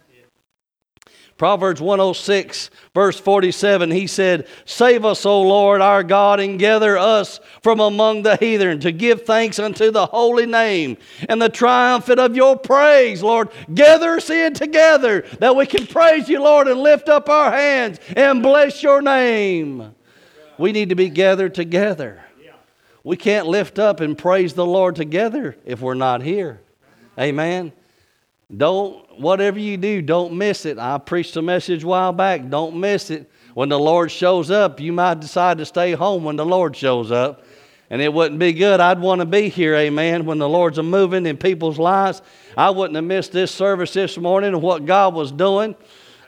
Proverbs 1.43 1.81
106, 1.81 2.69
verse 2.93 3.19
47, 3.19 3.91
he 3.91 4.07
said, 4.07 4.47
Save 4.63 5.03
us, 5.03 5.25
O 5.25 5.41
Lord 5.41 5.81
our 5.81 6.01
God, 6.01 6.39
and 6.39 6.57
gather 6.57 6.97
us 6.97 7.41
from 7.61 7.81
among 7.81 8.23
the 8.23 8.37
heathen 8.37 8.79
to 8.79 8.93
give 8.93 9.23
thanks 9.23 9.59
unto 9.59 9.91
the 9.91 10.05
holy 10.05 10.45
name 10.45 10.95
and 11.27 11.41
the 11.41 11.49
triumphant 11.49 12.21
of 12.21 12.37
your 12.37 12.57
praise, 12.57 13.21
Lord. 13.21 13.49
Gather 13.73 14.11
us 14.11 14.29
in 14.29 14.53
together 14.53 15.25
that 15.39 15.53
we 15.53 15.65
can 15.65 15.85
praise 15.85 16.29
you, 16.29 16.41
Lord, 16.41 16.69
and 16.69 16.79
lift 16.79 17.09
up 17.09 17.27
our 17.27 17.51
hands 17.51 17.99
and 18.15 18.41
bless 18.41 18.81
your 18.81 19.01
name. 19.01 19.93
We 20.57 20.71
need 20.71 20.87
to 20.87 20.95
be 20.95 21.09
gathered 21.09 21.55
together. 21.55 22.23
We 23.03 23.17
can't 23.17 23.47
lift 23.47 23.79
up 23.79 23.99
and 23.99 24.17
praise 24.17 24.53
the 24.53 24.65
Lord 24.65 24.95
together 24.95 25.57
if 25.65 25.81
we're 25.81 25.93
not 25.93 26.21
here. 26.21 26.61
Amen. 27.19 27.73
Don't, 28.55 29.19
whatever 29.19 29.59
you 29.59 29.77
do, 29.77 30.01
don't 30.01 30.33
miss 30.33 30.65
it. 30.65 30.77
I 30.77 30.97
preached 30.97 31.35
a 31.37 31.41
message 31.41 31.83
a 31.83 31.87
while 31.87 32.13
back. 32.13 32.49
Don't 32.49 32.79
miss 32.79 33.09
it. 33.09 33.29
When 33.53 33.69
the 33.69 33.79
Lord 33.79 34.11
shows 34.11 34.51
up, 34.51 34.79
you 34.79 34.91
might 34.91 35.19
decide 35.19 35.57
to 35.59 35.65
stay 35.65 35.93
home 35.93 36.23
when 36.23 36.35
the 36.35 36.45
Lord 36.45 36.75
shows 36.75 37.11
up. 37.11 37.43
And 37.89 38.01
it 38.01 38.11
wouldn't 38.11 38.39
be 38.39 38.53
good. 38.53 38.79
I'd 38.79 38.99
want 38.99 39.19
to 39.19 39.25
be 39.25 39.49
here, 39.49 39.75
amen, 39.75 40.25
when 40.25 40.39
the 40.39 40.49
Lord's 40.49 40.79
a 40.79 40.83
moving 40.83 41.25
in 41.25 41.37
people's 41.37 41.77
lives. 41.77 42.21
I 42.57 42.71
wouldn't 42.71 42.95
have 42.95 43.05
missed 43.05 43.31
this 43.31 43.51
service 43.51 43.93
this 43.93 44.17
morning 44.17 44.53
and 44.53 44.61
what 44.61 44.85
God 44.85 45.13
was 45.13 45.31
doing. 45.31 45.75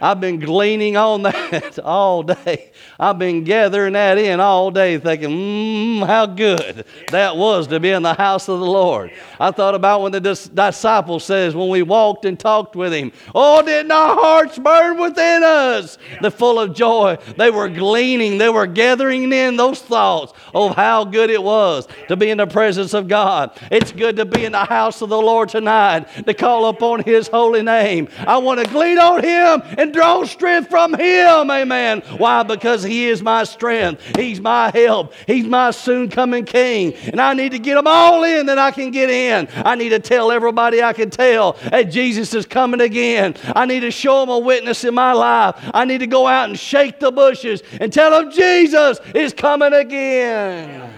I've 0.06 0.22
been 0.22 0.40
gleaning 0.40 0.98
on 0.98 1.24
that 1.24 1.80
all 1.84 2.22
day. 2.22 2.70
I've 3.00 3.18
been 3.18 3.44
gathering 3.44 3.94
that 3.94 4.20
in 4.20 4.40
all 4.40 4.70
day, 4.70 5.00
thinking, 5.00 5.32
mmm, 5.32 6.06
how 6.06 6.28
good 6.28 6.86
that 7.10 7.36
was 7.36 7.66
to 7.68 7.80
be 7.80 7.90
in 7.90 8.04
the 8.04 8.14
house 8.14 8.48
of 8.48 8.60
the 8.60 8.68
Lord. 8.68 9.12
I 9.40 9.50
thought 9.50 9.74
about 9.74 10.04
when 10.04 10.12
the 10.12 10.22
disciple 10.22 11.20
says, 11.20 11.56
when 11.56 11.70
we 11.70 11.82
walked 11.82 12.26
and 12.26 12.40
talked 12.40 12.76
with 12.76 12.94
him, 12.94 13.14
oh, 13.34 13.64
didn't 13.64 13.92
our 13.92 14.14
hearts 14.14 14.60
burn 14.60 15.00
within 15.00 15.42
us? 15.44 15.98
They're 16.22 16.30
full 16.30 16.60
of 16.60 16.76
joy. 16.76 17.18
They 17.36 17.50
were 17.50 17.68
gleaning, 17.68 18.38
they 18.38 18.50
were 18.50 18.68
gathering 18.68 19.34
in 19.34 19.58
those 19.58 19.82
thoughts 19.82 20.34
of 20.54 20.76
how 20.76 21.06
good 21.06 21.32
it 21.32 21.42
was 21.42 21.88
to 22.10 22.16
be 22.16 22.30
in 22.30 22.38
the 22.38 22.46
presence 22.46 22.94
of 22.94 23.08
God. 23.08 23.60
It's 23.72 23.92
good 23.92 24.18
to 24.18 24.26
be 24.26 24.46
in 24.46 24.52
the 24.52 24.66
house 24.66 25.02
of 25.02 25.10
the 25.10 25.20
Lord 25.20 25.50
tonight, 25.50 26.08
to 26.28 26.34
call 26.36 26.68
upon 26.68 27.02
his 27.02 27.28
holy 27.28 27.64
name. 27.64 28.08
I 28.20 28.38
want 28.38 28.64
to 28.64 28.72
glean 28.72 29.00
on 29.00 29.24
him 29.24 29.64
and 29.80 29.95
draw 29.96 30.24
strength 30.26 30.70
from 30.70 30.94
him. 30.94 31.50
Amen. 31.50 32.02
Why? 32.18 32.44
Because 32.44 32.84
he 32.84 33.08
is 33.08 33.24
my 33.24 33.44
strength. 33.46 34.04
He's 34.16 34.40
my 34.40 34.70
help. 34.70 35.14
He's 35.26 35.46
my 35.46 35.72
soon 35.72 36.10
coming 36.10 36.46
king. 36.46 36.94
And 36.94 37.20
I 37.20 37.34
need 37.34 37.54
to 37.54 37.60
get 37.60 37.76
them 37.76 37.88
all 37.88 38.24
in 38.24 38.46
that 38.46 38.60
I 38.60 38.72
can 38.72 38.92
get 38.92 39.10
in. 39.10 39.48
I 39.56 39.76
need 39.76 39.90
to 39.90 40.00
tell 40.00 40.32
everybody 40.32 40.84
I 40.84 40.94
can 40.94 41.10
tell 41.10 41.54
that 41.72 41.84
Jesus 41.84 42.34
is 42.34 42.46
coming 42.46 42.82
again. 42.82 43.36
I 43.56 43.66
need 43.66 43.80
to 43.80 43.92
show 43.92 44.20
them 44.20 44.30
a 44.30 44.40
witness 44.40 44.84
in 44.84 44.94
my 44.94 45.14
life. 45.14 45.56
I 45.74 45.86
need 45.86 46.00
to 46.00 46.08
go 46.08 46.28
out 46.28 46.50
and 46.50 46.60
shake 46.60 47.00
the 47.00 47.12
bushes 47.12 47.64
and 47.80 47.92
tell 47.92 48.12
them 48.12 48.32
Jesus 48.32 49.00
is 49.16 49.34
coming 49.34 49.74
again. 49.74 50.94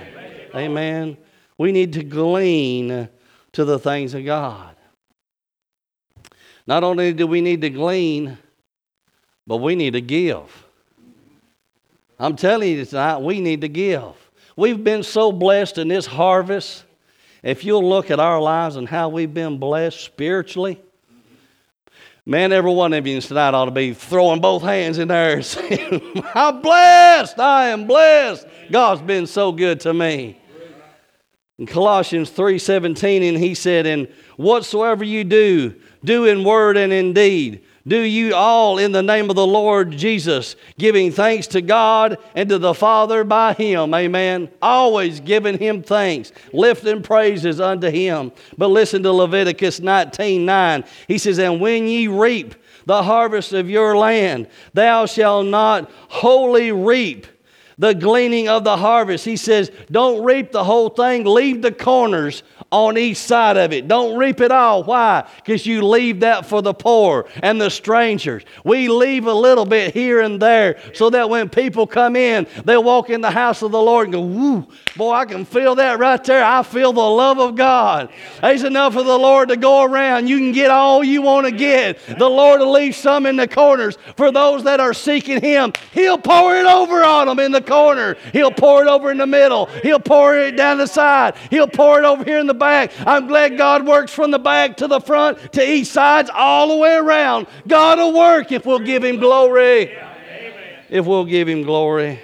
Amen. 0.56 1.18
We 1.58 1.72
need 1.72 1.94
to 1.94 2.04
glean 2.04 3.10
to 3.54 3.66
the 3.66 3.80
things 3.80 4.14
of 4.14 4.26
God. 4.26 4.76
Not 6.68 6.84
only 6.84 7.14
do 7.14 7.26
we 7.26 7.42
need 7.42 7.62
to 7.62 7.70
glean, 7.70 8.38
but 9.48 9.58
we 9.58 9.76
need 9.76 9.94
to 9.94 10.02
give. 10.02 10.66
I'm 12.20 12.36
telling 12.36 12.70
you 12.70 12.86
tonight, 12.86 13.20
we 13.20 13.40
need 13.40 13.62
to 13.62 13.70
give. 13.70 14.14
We've 14.56 14.84
been 14.84 15.04
so 15.04 15.32
blessed 15.32 15.78
in 15.78 15.88
this 15.88 16.06
harvest. 16.06 16.84
If 17.44 17.64
you'll 17.64 17.88
look 17.88 18.12
at 18.12 18.20
our 18.20 18.42
lives 18.42 18.76
and 18.76 18.90
how 18.90 19.10
we've 19.10 19.34
been 19.34 19.58
blessed 19.58 20.02
spiritually, 20.02 20.82
man, 22.26 22.52
every 22.52 22.74
one 22.74 22.92
of 22.94 23.08
you 23.08 23.22
tonight 23.22 23.54
ought 23.54 23.66
to 23.66 23.72
be 23.72 23.94
throwing 23.94 24.42
both 24.42 24.64
hands 24.64 24.98
in 24.98 25.08
there 25.08 25.42
saying, 25.44 26.24
I'm 26.36 26.62
blessed. 26.62 27.40
I 27.40 27.70
am 27.70 27.88
blessed. 27.88 28.46
God's 28.70 29.02
been 29.02 29.28
so 29.28 29.52
good 29.52 29.80
to 29.82 29.94
me. 29.94 30.40
In 31.60 31.66
Colossians 31.66 32.30
3:17, 32.30 33.30
and 33.30 33.38
he 33.38 33.56
said, 33.56 33.88
And 33.88 34.08
whatsoever 34.36 35.04
you 35.04 35.24
do, 35.24 35.74
do 36.04 36.26
in 36.26 36.44
word 36.44 36.78
and 36.78 36.94
in 36.94 37.14
deed 37.14 37.64
do 37.88 38.02
you 38.02 38.36
all 38.36 38.78
in 38.78 38.92
the 38.92 39.02
name 39.02 39.30
of 39.30 39.36
the 39.36 39.48
Lord 39.48 39.92
Jesus, 39.92 40.56
giving 40.78 41.12
thanks 41.12 41.48
to 41.48 41.62
God 41.62 42.18
and 42.36 42.50
to 42.50 42.58
the 42.58 42.74
Father 42.74 43.24
by 43.24 43.54
Him. 43.54 43.94
Amen. 43.94 44.50
Always 44.62 45.22
giving 45.22 45.58
Him 45.58 45.84
thanks, 45.84 46.34
lifting 46.52 47.02
praises 47.02 47.62
unto 47.62 47.90
Him. 47.90 48.34
But 48.58 48.68
listen 48.68 49.04
to 49.04 49.12
Leviticus 49.12 49.80
19 49.80 50.46
9. 50.46 50.84
He 51.08 51.18
says, 51.18 51.40
And 51.40 51.62
when 51.62 51.88
ye 51.88 52.08
reap 52.08 52.56
the 52.86 53.04
harvest 53.04 53.54
of 53.54 53.70
your 53.70 53.96
land, 53.98 54.48
thou 54.74 55.06
shalt 55.06 55.46
not 55.46 55.90
wholly 56.10 56.72
reap 56.72 57.28
the 57.78 57.94
gleaning 57.94 58.50
of 58.50 58.64
the 58.64 58.78
harvest. 58.78 59.24
He 59.24 59.38
says, 59.38 59.72
Don't 59.92 60.24
reap 60.24 60.52
the 60.52 60.64
whole 60.64 60.90
thing, 60.90 61.26
leave 61.26 61.62
the 61.62 61.72
corners 61.72 62.44
on 62.72 62.98
each 62.98 63.18
side 63.18 63.56
of 63.56 63.72
it. 63.72 63.88
Don't 63.88 64.18
reap 64.18 64.42
it 64.42 64.52
all. 64.52 64.84
Why? 64.84 65.28
Because 65.38 65.66
you 65.66 65.84
leave 65.84 66.20
that 66.20 66.46
for 66.46 66.62
the 66.62 66.74
poor 66.74 67.28
and 67.42 67.62
the 67.62 67.70
strangers. 67.70 68.44
We 68.64 68.90
leave 68.90 69.26
a 69.26 69.34
little 69.34 69.66
bit 69.66 69.94
here 69.94 70.20
and 70.20 70.42
there 70.42 70.80
so 70.94 71.10
that 71.12 71.30
when 71.30 71.48
people 71.48 71.88
come 71.88 72.16
in, 72.16 72.46
they'll 72.66 72.84
walk 72.84 73.10
in 73.10 73.22
the 73.22 73.32
house 73.32 73.62
of 73.62 73.72
the 73.72 73.82
Lord 73.82 74.08
and 74.08 74.14
go, 74.14 74.22
Woo, 74.22 74.68
boy, 74.98 75.14
I 75.14 75.26
can 75.26 75.46
feel 75.46 75.76
that 75.76 76.00
right 76.00 76.22
there. 76.24 76.44
I 76.44 76.62
feel 76.64 76.92
the 76.92 77.00
love 77.00 77.40
of 77.40 77.56
God. 77.56 78.10
There's 78.42 78.64
enough 78.64 78.98
of 78.98 79.06
the 79.06 79.18
Lord 79.18 79.50
to 79.50 79.58
go 79.58 79.84
around. 79.84 80.28
You 80.28 80.38
can 80.38 80.52
get 80.52 80.70
all 80.70 81.04
you 81.04 81.22
want 81.22 81.46
to 81.48 81.52
get. 81.52 82.00
The 82.18 82.30
Lord 82.30 82.60
will 82.60 82.72
leave 82.72 82.96
some 82.96 83.26
in 83.26 83.38
the 83.38 83.48
corners 83.48 83.98
for 84.18 84.32
those 84.32 84.66
that 84.66 84.82
are 84.82 84.94
seeking 84.94 85.40
Him. 85.40 85.72
He'll 85.94 86.18
pour 86.18 86.56
it 86.56 86.66
over 86.66 87.04
on 87.04 87.28
them 87.28 87.40
in 87.40 87.54
the 87.54 87.62
corner. 87.62 88.18
He'll 88.34 88.52
pour 88.52 88.84
it 88.84 88.90
over 88.90 89.10
in 89.10 89.18
the 89.18 89.28
middle. 89.28 89.68
He'll 89.84 90.00
pour 90.00 90.38
it 90.38 90.58
down 90.58 90.80
the 90.80 90.88
side. 90.88 91.36
He'll 91.50 91.68
pour 91.68 92.00
it 92.00 92.06
over 92.06 92.24
here 92.26 92.40
in 92.40 92.48
the 92.48 92.57
back. 92.58 92.92
I'm 93.06 93.28
glad 93.28 93.58
God 93.58 93.86
works 93.86 94.14
from 94.14 94.32
the 94.32 94.40
back 94.40 94.78
to 94.78 94.88
the 94.88 95.00
front 95.00 95.54
to 95.54 95.68
each 95.68 95.88
sides 95.88 96.30
all 96.34 96.70
the 96.70 96.78
way 96.78 96.96
around. 96.96 97.48
God 97.68 98.00
will 98.00 98.14
work 98.14 98.52
if 98.52 98.66
we'll 98.66 98.80
give 98.80 99.04
Him 99.04 99.18
glory. 99.18 99.96
If 100.90 101.06
we'll 101.06 101.26
give 101.26 101.48
Him 101.48 101.64
glory. 101.64 102.20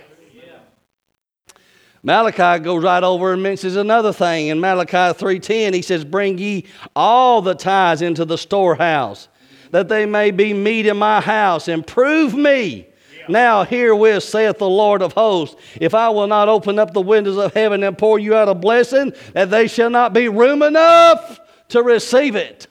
Malachi 2.06 2.62
goes 2.62 2.84
right 2.84 3.04
over 3.04 3.32
and 3.32 3.42
mentions 3.42 3.78
another 3.78 4.12
thing. 4.12 4.48
In 4.48 4.60
Malachi 4.60 5.18
3:10, 5.18 5.74
he 5.74 5.82
says, 5.82 6.04
"Bring 6.04 6.38
ye 6.38 6.66
all 6.96 7.42
the 7.42 7.56
tithes 7.56 8.02
into 8.02 8.26
the 8.26 8.38
storehouse, 8.38 9.30
that 9.72 9.88
they 9.88 10.06
may 10.06 10.32
be 10.32 10.54
meat 10.54 10.86
in 10.86 10.98
my 10.98 11.22
house, 11.22 11.70
and 11.70 11.88
prove 11.88 12.34
me." 12.34 12.88
Now 13.30 13.64
herewith 13.64 14.24
saith 14.24 14.58
the 14.58 14.70
Lord 14.70 15.02
of 15.02 15.14
hosts, 15.14 15.56
if 15.80 15.94
I 15.94 16.10
will 16.10 16.28
not 16.28 16.50
open 16.50 16.80
up 16.80 16.94
the 16.94 17.02
windows 17.02 17.38
of 17.38 17.54
heaven 17.54 17.84
and 17.84 17.98
pour 17.98 18.20
you 18.20 18.36
out 18.36 18.50
a 18.50 18.56
blessing, 18.56 19.14
that 19.34 19.50
they 19.50 19.68
shall 19.68 19.90
not 19.90 20.14
be 20.14 20.30
room 20.30 20.62
enough 20.62 21.40
to 21.70 21.82
receive 21.82 22.36
it. 22.36 22.68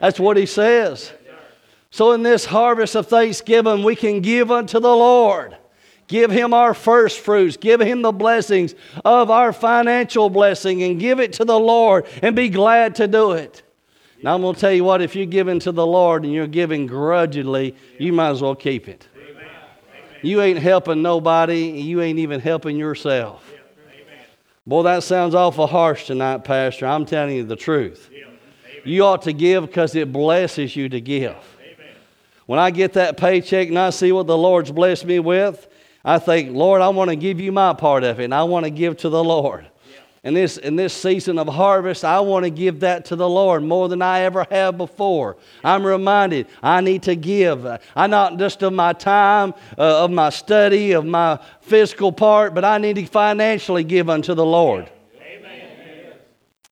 That's 0.00 0.18
what 0.18 0.36
he 0.36 0.46
says. 0.46 1.12
So, 1.90 2.12
in 2.12 2.22
this 2.22 2.46
harvest 2.46 2.94
of 2.94 3.06
thanksgiving, 3.06 3.84
we 3.84 3.94
can 3.94 4.20
give 4.20 4.50
unto 4.50 4.80
the 4.80 4.96
Lord. 4.96 5.56
Give 6.08 6.30
him 6.30 6.52
our 6.52 6.74
first 6.74 7.20
fruits. 7.20 7.56
Give 7.56 7.80
him 7.80 8.02
the 8.02 8.12
blessings 8.12 8.74
of 9.04 9.30
our 9.30 9.52
financial 9.52 10.28
blessing 10.30 10.82
and 10.82 10.98
give 10.98 11.20
it 11.20 11.34
to 11.34 11.44
the 11.44 11.58
Lord 11.58 12.06
and 12.22 12.34
be 12.34 12.48
glad 12.48 12.96
to 12.96 13.06
do 13.06 13.32
it. 13.32 13.62
Now, 14.22 14.34
I'm 14.34 14.42
going 14.42 14.54
to 14.54 14.60
tell 14.60 14.72
you 14.72 14.84
what, 14.84 15.02
if 15.02 15.16
you're 15.16 15.26
giving 15.26 15.58
to 15.60 15.72
the 15.72 15.86
Lord 15.86 16.24
and 16.24 16.32
you're 16.32 16.46
giving 16.46 16.86
grudgingly, 16.86 17.74
you 17.98 18.12
might 18.12 18.30
as 18.30 18.40
well 18.40 18.54
keep 18.54 18.88
it. 18.88 19.08
You 20.22 20.40
ain't 20.40 20.58
helping 20.58 21.02
nobody, 21.02 21.70
and 21.70 21.80
you 21.80 22.00
ain't 22.00 22.18
even 22.18 22.40
helping 22.40 22.76
yourself. 22.76 23.44
Boy, 24.66 24.84
that 24.84 25.02
sounds 25.02 25.34
awful 25.34 25.66
harsh 25.66 26.06
tonight, 26.06 26.44
Pastor. 26.44 26.86
I'm 26.86 27.04
telling 27.04 27.36
you 27.36 27.44
the 27.44 27.56
truth. 27.56 28.08
You 28.84 29.04
ought 29.04 29.22
to 29.22 29.32
give 29.32 29.66
because 29.66 29.94
it 29.94 30.12
blesses 30.12 30.76
you 30.76 30.88
to 30.88 31.00
give. 31.00 31.36
When 32.46 32.58
I 32.58 32.70
get 32.70 32.92
that 32.94 33.16
paycheck 33.16 33.68
and 33.68 33.78
I 33.78 33.90
see 33.90 34.12
what 34.12 34.26
the 34.26 34.36
Lord's 34.36 34.70
blessed 34.70 35.04
me 35.04 35.18
with, 35.18 35.68
I 36.04 36.18
think, 36.18 36.50
Lord, 36.52 36.82
I 36.82 36.88
want 36.88 37.10
to 37.10 37.16
give 37.16 37.40
you 37.40 37.52
my 37.52 37.74
part 37.74 38.04
of 38.04 38.20
it, 38.20 38.24
and 38.24 38.34
I 38.34 38.42
want 38.44 38.64
to 38.64 38.70
give 38.70 38.96
to 38.98 39.08
the 39.08 39.22
Lord. 39.22 39.66
In 40.24 40.34
this, 40.34 40.56
in 40.56 40.76
this 40.76 40.94
season 40.94 41.36
of 41.36 41.48
harvest, 41.48 42.04
I 42.04 42.20
want 42.20 42.44
to 42.44 42.50
give 42.50 42.80
that 42.80 43.06
to 43.06 43.16
the 43.16 43.28
Lord 43.28 43.64
more 43.64 43.88
than 43.88 44.02
I 44.02 44.20
ever 44.20 44.46
have 44.52 44.78
before. 44.78 45.36
I'm 45.64 45.84
reminded 45.84 46.46
I 46.62 46.80
need 46.80 47.02
to 47.04 47.16
give. 47.16 47.66
I 47.96 48.06
not 48.06 48.38
just 48.38 48.62
of 48.62 48.72
my 48.72 48.92
time, 48.92 49.52
uh, 49.76 50.04
of 50.04 50.12
my 50.12 50.30
study, 50.30 50.92
of 50.92 51.04
my 51.04 51.40
physical 51.60 52.12
part, 52.12 52.54
but 52.54 52.64
I 52.64 52.78
need 52.78 52.96
to 52.96 53.06
financially 53.06 53.82
give 53.82 54.08
unto 54.08 54.34
the 54.34 54.46
Lord. 54.46 54.88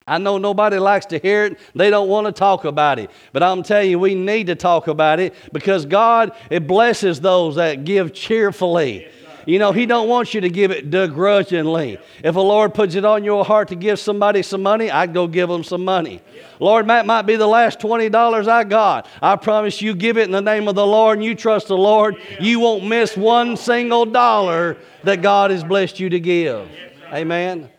I 0.06 0.18
know 0.18 0.38
nobody 0.38 0.78
likes 0.78 1.06
to 1.06 1.18
hear 1.18 1.44
it. 1.44 1.58
They 1.74 1.88
don't 1.88 2.08
want 2.08 2.26
to 2.26 2.32
talk 2.32 2.64
about 2.64 2.98
it. 2.98 3.10
But 3.32 3.44
I'm 3.44 3.62
telling 3.62 3.90
you, 3.90 3.98
we 3.98 4.14
need 4.14 4.48
to 4.48 4.56
talk 4.56 4.88
about 4.88 5.20
it 5.20 5.34
because 5.52 5.86
God, 5.86 6.32
it 6.50 6.66
blesses 6.66 7.20
those 7.20 7.56
that 7.56 7.84
give 7.84 8.12
cheerfully. 8.12 9.08
You 9.46 9.58
know, 9.58 9.72
He 9.72 9.86
don't 9.86 10.08
want 10.08 10.34
you 10.34 10.40
to 10.40 10.50
give 10.50 10.70
it 10.70 10.90
begrudgingly. 10.90 11.98
If 12.22 12.34
the 12.34 12.42
Lord 12.42 12.74
puts 12.74 12.94
it 12.94 13.04
on 13.04 13.24
your 13.24 13.44
heart 13.44 13.68
to 13.68 13.76
give 13.76 13.98
somebody 13.98 14.42
some 14.42 14.62
money, 14.62 14.90
I'd 14.90 15.14
go 15.14 15.26
give 15.26 15.48
them 15.48 15.64
some 15.64 15.84
money. 15.84 16.22
Lord, 16.58 16.86
that 16.88 17.06
might 17.06 17.22
be 17.22 17.36
the 17.36 17.46
last 17.46 17.78
$20 17.80 18.48
I 18.48 18.64
got. 18.64 19.08
I 19.22 19.36
promise 19.36 19.80
you, 19.80 19.94
give 19.94 20.18
it 20.18 20.24
in 20.24 20.30
the 20.30 20.42
name 20.42 20.68
of 20.68 20.74
the 20.74 20.86
Lord 20.86 21.18
and 21.18 21.24
you 21.24 21.34
trust 21.34 21.68
the 21.68 21.76
Lord. 21.76 22.16
You 22.38 22.60
won't 22.60 22.86
miss 22.86 23.16
one 23.16 23.56
single 23.56 24.04
dollar 24.04 24.76
that 25.04 25.22
God 25.22 25.50
has 25.50 25.64
blessed 25.64 25.98
you 25.98 26.10
to 26.10 26.20
give. 26.20 26.68
Amen. 27.12 27.70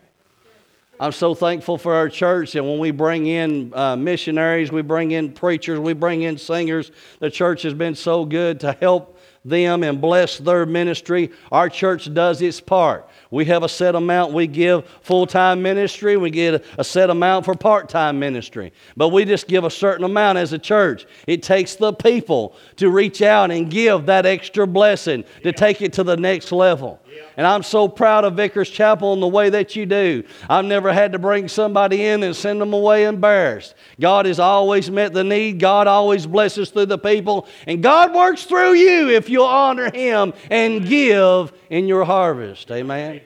I'm 1.02 1.10
so 1.10 1.34
thankful 1.34 1.78
for 1.78 1.94
our 1.94 2.08
church. 2.08 2.54
And 2.54 2.64
when 2.64 2.78
we 2.78 2.92
bring 2.92 3.26
in 3.26 3.74
uh, 3.74 3.96
missionaries, 3.96 4.70
we 4.70 4.82
bring 4.82 5.10
in 5.10 5.32
preachers, 5.32 5.80
we 5.80 5.94
bring 5.94 6.22
in 6.22 6.38
singers, 6.38 6.92
the 7.18 7.28
church 7.28 7.62
has 7.62 7.74
been 7.74 7.96
so 7.96 8.24
good 8.24 8.60
to 8.60 8.76
help 8.80 9.18
them 9.44 9.82
and 9.82 10.00
bless 10.00 10.38
their 10.38 10.64
ministry. 10.64 11.32
Our 11.50 11.68
church 11.68 12.14
does 12.14 12.40
its 12.40 12.60
part. 12.60 13.08
We 13.32 13.46
have 13.46 13.64
a 13.64 13.68
set 13.68 13.96
amount 13.96 14.32
we 14.32 14.46
give 14.46 14.88
full 15.02 15.26
time 15.26 15.60
ministry, 15.60 16.16
we 16.16 16.30
get 16.30 16.64
a 16.78 16.84
set 16.84 17.10
amount 17.10 17.46
for 17.46 17.56
part 17.56 17.88
time 17.88 18.20
ministry. 18.20 18.72
But 18.96 19.08
we 19.08 19.24
just 19.24 19.48
give 19.48 19.64
a 19.64 19.70
certain 19.70 20.04
amount 20.04 20.38
as 20.38 20.52
a 20.52 20.58
church. 20.58 21.06
It 21.26 21.42
takes 21.42 21.74
the 21.74 21.92
people 21.92 22.54
to 22.76 22.90
reach 22.90 23.22
out 23.22 23.50
and 23.50 23.68
give 23.68 24.06
that 24.06 24.24
extra 24.24 24.68
blessing 24.68 25.24
to 25.42 25.50
take 25.50 25.82
it 25.82 25.94
to 25.94 26.04
the 26.04 26.16
next 26.16 26.52
level. 26.52 27.01
And 27.36 27.46
I'm 27.46 27.62
so 27.62 27.88
proud 27.88 28.24
of 28.24 28.34
Vickers 28.34 28.68
Chapel 28.68 29.12
and 29.12 29.22
the 29.22 29.28
way 29.28 29.50
that 29.50 29.74
you 29.74 29.86
do. 29.86 30.24
I've 30.48 30.64
never 30.64 30.92
had 30.92 31.12
to 31.12 31.18
bring 31.18 31.48
somebody 31.48 32.04
in 32.04 32.22
and 32.22 32.36
send 32.36 32.60
them 32.60 32.72
away 32.72 33.04
embarrassed. 33.04 33.74
God 34.00 34.26
has 34.26 34.38
always 34.38 34.90
met 34.90 35.12
the 35.12 35.24
need. 35.24 35.58
God 35.58 35.86
always 35.86 36.26
blesses 36.26 36.70
through 36.70 36.86
the 36.86 36.98
people. 36.98 37.46
And 37.66 37.82
God 37.82 38.14
works 38.14 38.44
through 38.44 38.74
you 38.74 39.10
if 39.10 39.30
you'll 39.30 39.44
honor 39.44 39.90
Him 39.90 40.34
and 40.50 40.86
give 40.86 41.52
in 41.70 41.86
your 41.86 42.04
harvest. 42.04 42.70
Amen. 42.70 43.20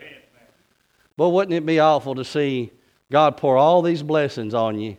But 1.16 1.31
wouldn't 1.31 1.55
it 1.55 1.66
be 1.66 1.81
awful 1.81 2.14
to 2.16 2.25
see 2.25 2.73
God 3.11 3.37
pour 3.37 3.57
all 3.57 3.83
these 3.83 4.02
blessings 4.02 4.55
on 4.55 4.78
you 4.78 4.97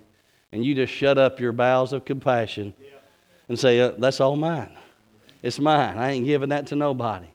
and 0.51 0.65
you 0.65 0.74
just 0.75 0.94
shut 0.94 1.17
up 1.17 1.39
your 1.39 1.51
bowels 1.51 1.94
of 1.94 2.06
compassion 2.06 2.74
and 3.50 3.58
say, 3.58 3.79
uh, 3.79 3.92
That's 3.98 4.20
all 4.20 4.35
mine. 4.35 4.75
It's 5.44 5.59
mine. 5.59 5.98
I 5.98 6.11
ain't 6.11 6.25
giving 6.25 6.50
that 6.50 6.68
to 6.68 6.75
nobody. 6.75 7.27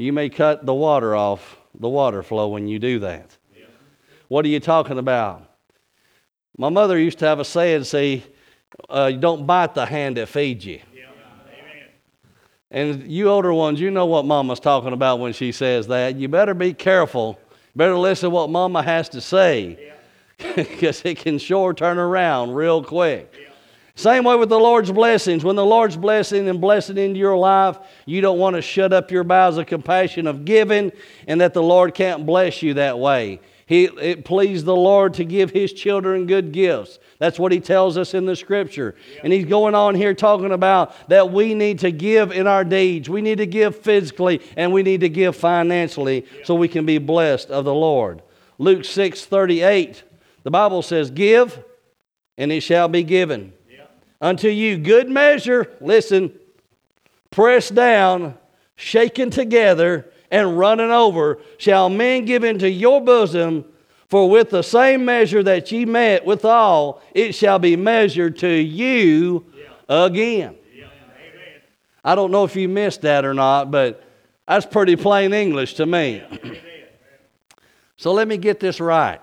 You 0.00 0.14
may 0.14 0.30
cut 0.30 0.64
the 0.64 0.72
water 0.72 1.14
off, 1.14 1.58
the 1.78 1.88
water 1.88 2.22
flow 2.22 2.48
when 2.48 2.66
you 2.66 2.78
do 2.78 3.00
that. 3.00 3.36
Yeah. 3.54 3.66
What 4.28 4.46
are 4.46 4.48
you 4.48 4.58
talking 4.58 4.96
about? 4.96 5.46
My 6.56 6.70
mother 6.70 6.98
used 6.98 7.18
to 7.18 7.26
have 7.26 7.38
a 7.38 7.44
saying, 7.44 7.84
say, 7.84 8.22
uh, 8.88 9.10
don't 9.10 9.46
bite 9.46 9.74
the 9.74 9.84
hand 9.84 10.16
that 10.16 10.30
feeds 10.30 10.64
you. 10.64 10.80
Yeah. 10.94 11.10
And 12.70 13.12
you 13.12 13.28
older 13.28 13.52
ones, 13.52 13.78
you 13.78 13.90
know 13.90 14.06
what 14.06 14.24
mama's 14.24 14.58
talking 14.58 14.94
about 14.94 15.18
when 15.18 15.34
she 15.34 15.52
says 15.52 15.86
that. 15.88 16.16
You 16.16 16.28
better 16.28 16.54
be 16.54 16.72
careful. 16.72 17.38
Better 17.76 17.98
listen 17.98 18.28
to 18.28 18.34
what 18.34 18.48
mama 18.48 18.82
has 18.82 19.10
to 19.10 19.20
say. 19.20 19.92
Because 20.38 21.04
yeah. 21.04 21.10
it 21.10 21.18
can 21.18 21.36
sure 21.36 21.74
turn 21.74 21.98
around 21.98 22.54
real 22.54 22.82
quick. 22.82 23.34
Same 23.94 24.24
way 24.24 24.36
with 24.36 24.48
the 24.48 24.58
Lord's 24.58 24.92
blessings. 24.92 25.44
When 25.44 25.56
the 25.56 25.64
Lord's 25.64 25.96
blessing 25.96 26.48
and 26.48 26.60
blessing 26.60 26.96
into 26.96 27.18
your 27.18 27.36
life, 27.36 27.78
you 28.06 28.20
don't 28.20 28.38
want 28.38 28.56
to 28.56 28.62
shut 28.62 28.92
up 28.92 29.10
your 29.10 29.24
bowels 29.24 29.58
of 29.58 29.66
compassion 29.66 30.26
of 30.26 30.44
giving 30.44 30.92
and 31.26 31.40
that 31.40 31.54
the 31.54 31.62
Lord 31.62 31.94
can't 31.94 32.24
bless 32.24 32.62
you 32.62 32.74
that 32.74 32.98
way. 32.98 33.40
He, 33.66 33.84
it 33.84 34.24
pleased 34.24 34.64
the 34.64 34.74
Lord 34.74 35.14
to 35.14 35.24
give 35.24 35.50
His 35.50 35.72
children 35.72 36.26
good 36.26 36.50
gifts. 36.50 36.98
That's 37.18 37.38
what 37.38 37.52
He 37.52 37.60
tells 37.60 37.96
us 37.96 38.14
in 38.14 38.26
the 38.26 38.34
Scripture. 38.34 38.96
And 39.22 39.32
He's 39.32 39.44
going 39.44 39.74
on 39.74 39.94
here 39.94 40.14
talking 40.14 40.50
about 40.50 41.08
that 41.08 41.30
we 41.30 41.54
need 41.54 41.78
to 41.80 41.92
give 41.92 42.32
in 42.32 42.46
our 42.48 42.64
deeds. 42.64 43.08
We 43.08 43.22
need 43.22 43.38
to 43.38 43.46
give 43.46 43.76
physically 43.76 44.40
and 44.56 44.72
we 44.72 44.82
need 44.82 45.02
to 45.02 45.08
give 45.08 45.36
financially 45.36 46.26
so 46.42 46.54
we 46.56 46.68
can 46.68 46.84
be 46.84 46.98
blessed 46.98 47.50
of 47.50 47.64
the 47.64 47.74
Lord. 47.74 48.22
Luke 48.58 48.84
6 48.84 49.24
38, 49.24 50.02
the 50.42 50.50
Bible 50.50 50.82
says, 50.82 51.10
Give 51.10 51.62
and 52.36 52.50
it 52.50 52.62
shall 52.62 52.88
be 52.88 53.04
given 53.04 53.52
unto 54.20 54.48
you 54.48 54.76
good 54.78 55.08
measure, 55.08 55.70
listen, 55.80 56.32
pressed 57.30 57.74
down, 57.74 58.34
shaken 58.76 59.30
together, 59.30 60.10
and 60.30 60.58
running 60.58 60.90
over, 60.90 61.38
shall 61.58 61.88
men 61.88 62.24
give 62.24 62.44
into 62.44 62.70
your 62.70 63.00
bosom. 63.00 63.64
For 64.08 64.28
with 64.28 64.50
the 64.50 64.62
same 64.62 65.04
measure 65.04 65.42
that 65.44 65.70
ye 65.70 65.84
met 65.84 66.24
withal, 66.24 67.00
it 67.14 67.32
shall 67.32 67.58
be 67.58 67.76
measured 67.76 68.38
to 68.38 68.48
you 68.48 69.46
again. 69.88 70.56
I 72.02 72.14
don't 72.14 72.30
know 72.30 72.44
if 72.44 72.56
you 72.56 72.68
missed 72.68 73.02
that 73.02 73.24
or 73.24 73.34
not, 73.34 73.70
but 73.70 74.02
that's 74.48 74.66
pretty 74.66 74.96
plain 74.96 75.32
English 75.32 75.74
to 75.74 75.86
me. 75.86 76.22
so 77.96 78.12
let 78.12 78.26
me 78.26 78.36
get 78.36 78.58
this 78.58 78.80
right. 78.80 79.20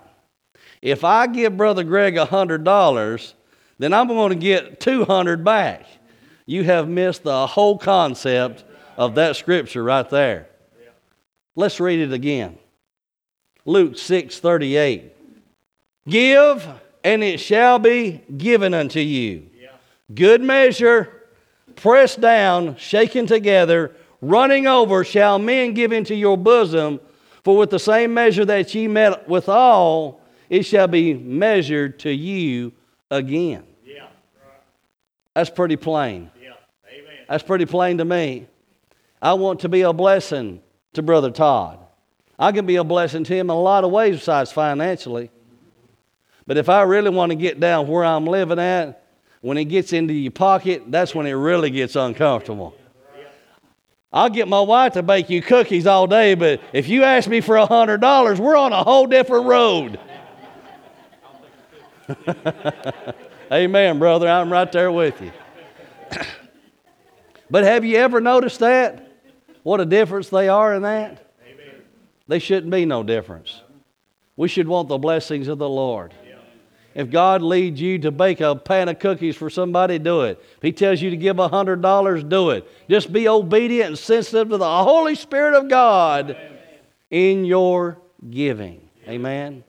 If 0.82 1.04
I 1.04 1.28
give 1.28 1.58
Brother 1.58 1.84
Greg 1.84 2.18
a 2.18 2.26
$100, 2.26 3.34
then 3.78 3.94
I'm 3.94 4.08
going 4.08 4.30
to 4.30 4.36
get 4.36 4.80
200 4.80 5.44
back. 5.44 5.86
You 6.46 6.64
have 6.64 6.88
missed 6.88 7.24
the 7.24 7.46
whole 7.46 7.78
concept 7.78 8.64
of 8.96 9.16
that 9.16 9.36
scripture 9.36 9.84
right 9.84 10.10
there. 10.10 10.48
Let's 11.56 11.80
read 11.80 12.00
it 12.00 12.14
again. 12.14 12.58
Luke 13.66 13.98
6 13.98 14.40
38. 14.40 15.14
Give, 16.08 16.68
and 17.04 17.24
it 17.24 17.40
shall 17.40 17.80
be 17.80 18.22
given 18.38 18.74
unto 18.74 19.00
you. 19.00 19.50
Good 20.14 20.42
measure, 20.42 21.24
pressed 21.76 22.22
down, 22.22 22.78
shaken 22.78 23.26
together, 23.26 23.94
running 24.22 24.68
over, 24.68 25.04
shall 25.04 25.38
men 25.38 25.74
give 25.74 25.92
into 25.92 26.16
your 26.16 26.38
bosom. 26.38 27.02
For 27.44 27.58
with 27.58 27.70
the 27.70 27.80
same 27.80 28.14
measure 28.14 28.46
that 28.46 28.74
ye 28.74 28.88
met 28.88 29.28
withal, 29.28 30.22
it 30.50 30.64
shall 30.64 30.88
be 30.88 31.14
measured 31.14 32.00
to 32.00 32.12
you 32.12 32.72
again. 33.12 33.64
Yeah. 33.86 34.08
That's 35.34 35.50
pretty 35.50 35.76
plain. 35.76 36.32
Yeah. 36.42 36.54
Amen. 36.90 37.26
That's 37.30 37.44
pretty 37.44 37.66
plain 37.66 37.98
to 38.00 38.06
me. 38.06 38.48
I 39.22 39.34
want 39.34 39.62
to 39.62 39.70
be 39.70 39.82
a 39.82 39.94
blessing 39.94 40.62
to 40.94 41.02
Brother 41.02 41.32
Todd. 41.32 41.80
I 42.40 42.52
can 42.52 42.66
be 42.66 42.76
a 42.76 42.84
blessing 42.84 43.24
to 43.24 43.34
him 43.34 43.48
in 43.48 43.56
a 43.56 43.60
lot 43.60 43.84
of 43.84 43.92
ways 43.92 44.18
besides 44.18 44.52
financially. 44.52 45.32
But 46.46 46.58
if 46.58 46.70
I 46.70 46.84
really 46.84 47.10
want 47.10 47.32
to 47.32 47.36
get 47.36 47.60
down 47.60 47.88
where 47.88 48.06
I'm 48.06 48.26
living 48.26 48.60
at, 48.60 49.04
when 49.42 49.58
it 49.58 49.66
gets 49.66 49.94
into 49.94 50.14
your 50.14 50.32
pocket, 50.32 50.84
that's 50.88 51.14
when 51.14 51.26
it 51.26 51.34
really 51.34 51.70
gets 51.70 51.96
uncomfortable. 51.96 52.76
I'll 54.12 54.30
get 54.30 54.48
my 54.48 54.62
wife 54.62 54.94
to 54.94 55.04
bake 55.04 55.30
you 55.30 55.42
cookies 55.42 55.86
all 55.86 56.08
day, 56.08 56.34
but 56.34 56.62
if 56.72 56.88
you 56.88 57.04
ask 57.04 57.30
me 57.30 57.42
for 57.42 57.58
a 57.58 57.68
$100, 57.68 58.40
we're 58.40 58.56
on 58.56 58.72
a 58.72 58.84
whole 58.84 59.06
different 59.06 59.46
road. 59.46 60.00
Amen, 63.52 64.00
brother. 64.00 64.28
I'm 64.28 64.52
right 64.52 64.72
there 64.72 64.92
with 64.92 65.22
you. 65.22 65.32
but 67.50 67.64
have 67.64 67.86
you 67.86 67.98
ever 67.98 68.22
noticed 68.22 68.60
that? 68.60 69.04
What 69.64 69.82
a 69.82 69.86
difference 69.86 70.30
they 70.30 70.50
are 70.50 70.74
in 70.76 70.84
that? 70.84 71.34
They 72.28 72.40
shouldn't 72.40 72.72
be 72.72 72.86
no 72.86 73.04
difference. 73.04 73.62
We 74.36 74.48
should 74.48 74.68
want 74.68 74.90
the 74.90 74.98
blessings 74.98 75.48
of 75.48 75.58
the 75.58 75.70
Lord. 75.70 76.14
If 76.94 77.12
God 77.12 77.44
leads 77.44 77.80
you 77.80 78.00
to 78.00 78.12
bake 78.12 78.42
a 78.42 78.56
pan 78.56 78.90
of 78.90 78.98
cookies 78.98 79.36
for 79.36 79.52
somebody, 79.52 80.00
do 80.00 80.22
it. 80.22 80.44
If 80.58 80.64
He 80.64 80.72
tells 80.72 81.00
you 81.00 81.12
to 81.12 81.16
give 81.16 81.38
a 81.38 81.48
$100, 81.48 82.28
do 82.28 82.50
it. 82.50 82.68
Just 82.90 83.14
be 83.14 83.28
obedient 83.28 83.90
and 83.90 84.00
sensitive 84.00 84.50
to 84.50 84.58
the 84.58 84.84
Holy 84.84 85.14
Spirit 85.14 85.56
of 85.56 85.70
God 85.70 86.36
in 87.12 87.46
your 87.46 88.00
giving. 88.32 88.90
Amen. 89.08 89.64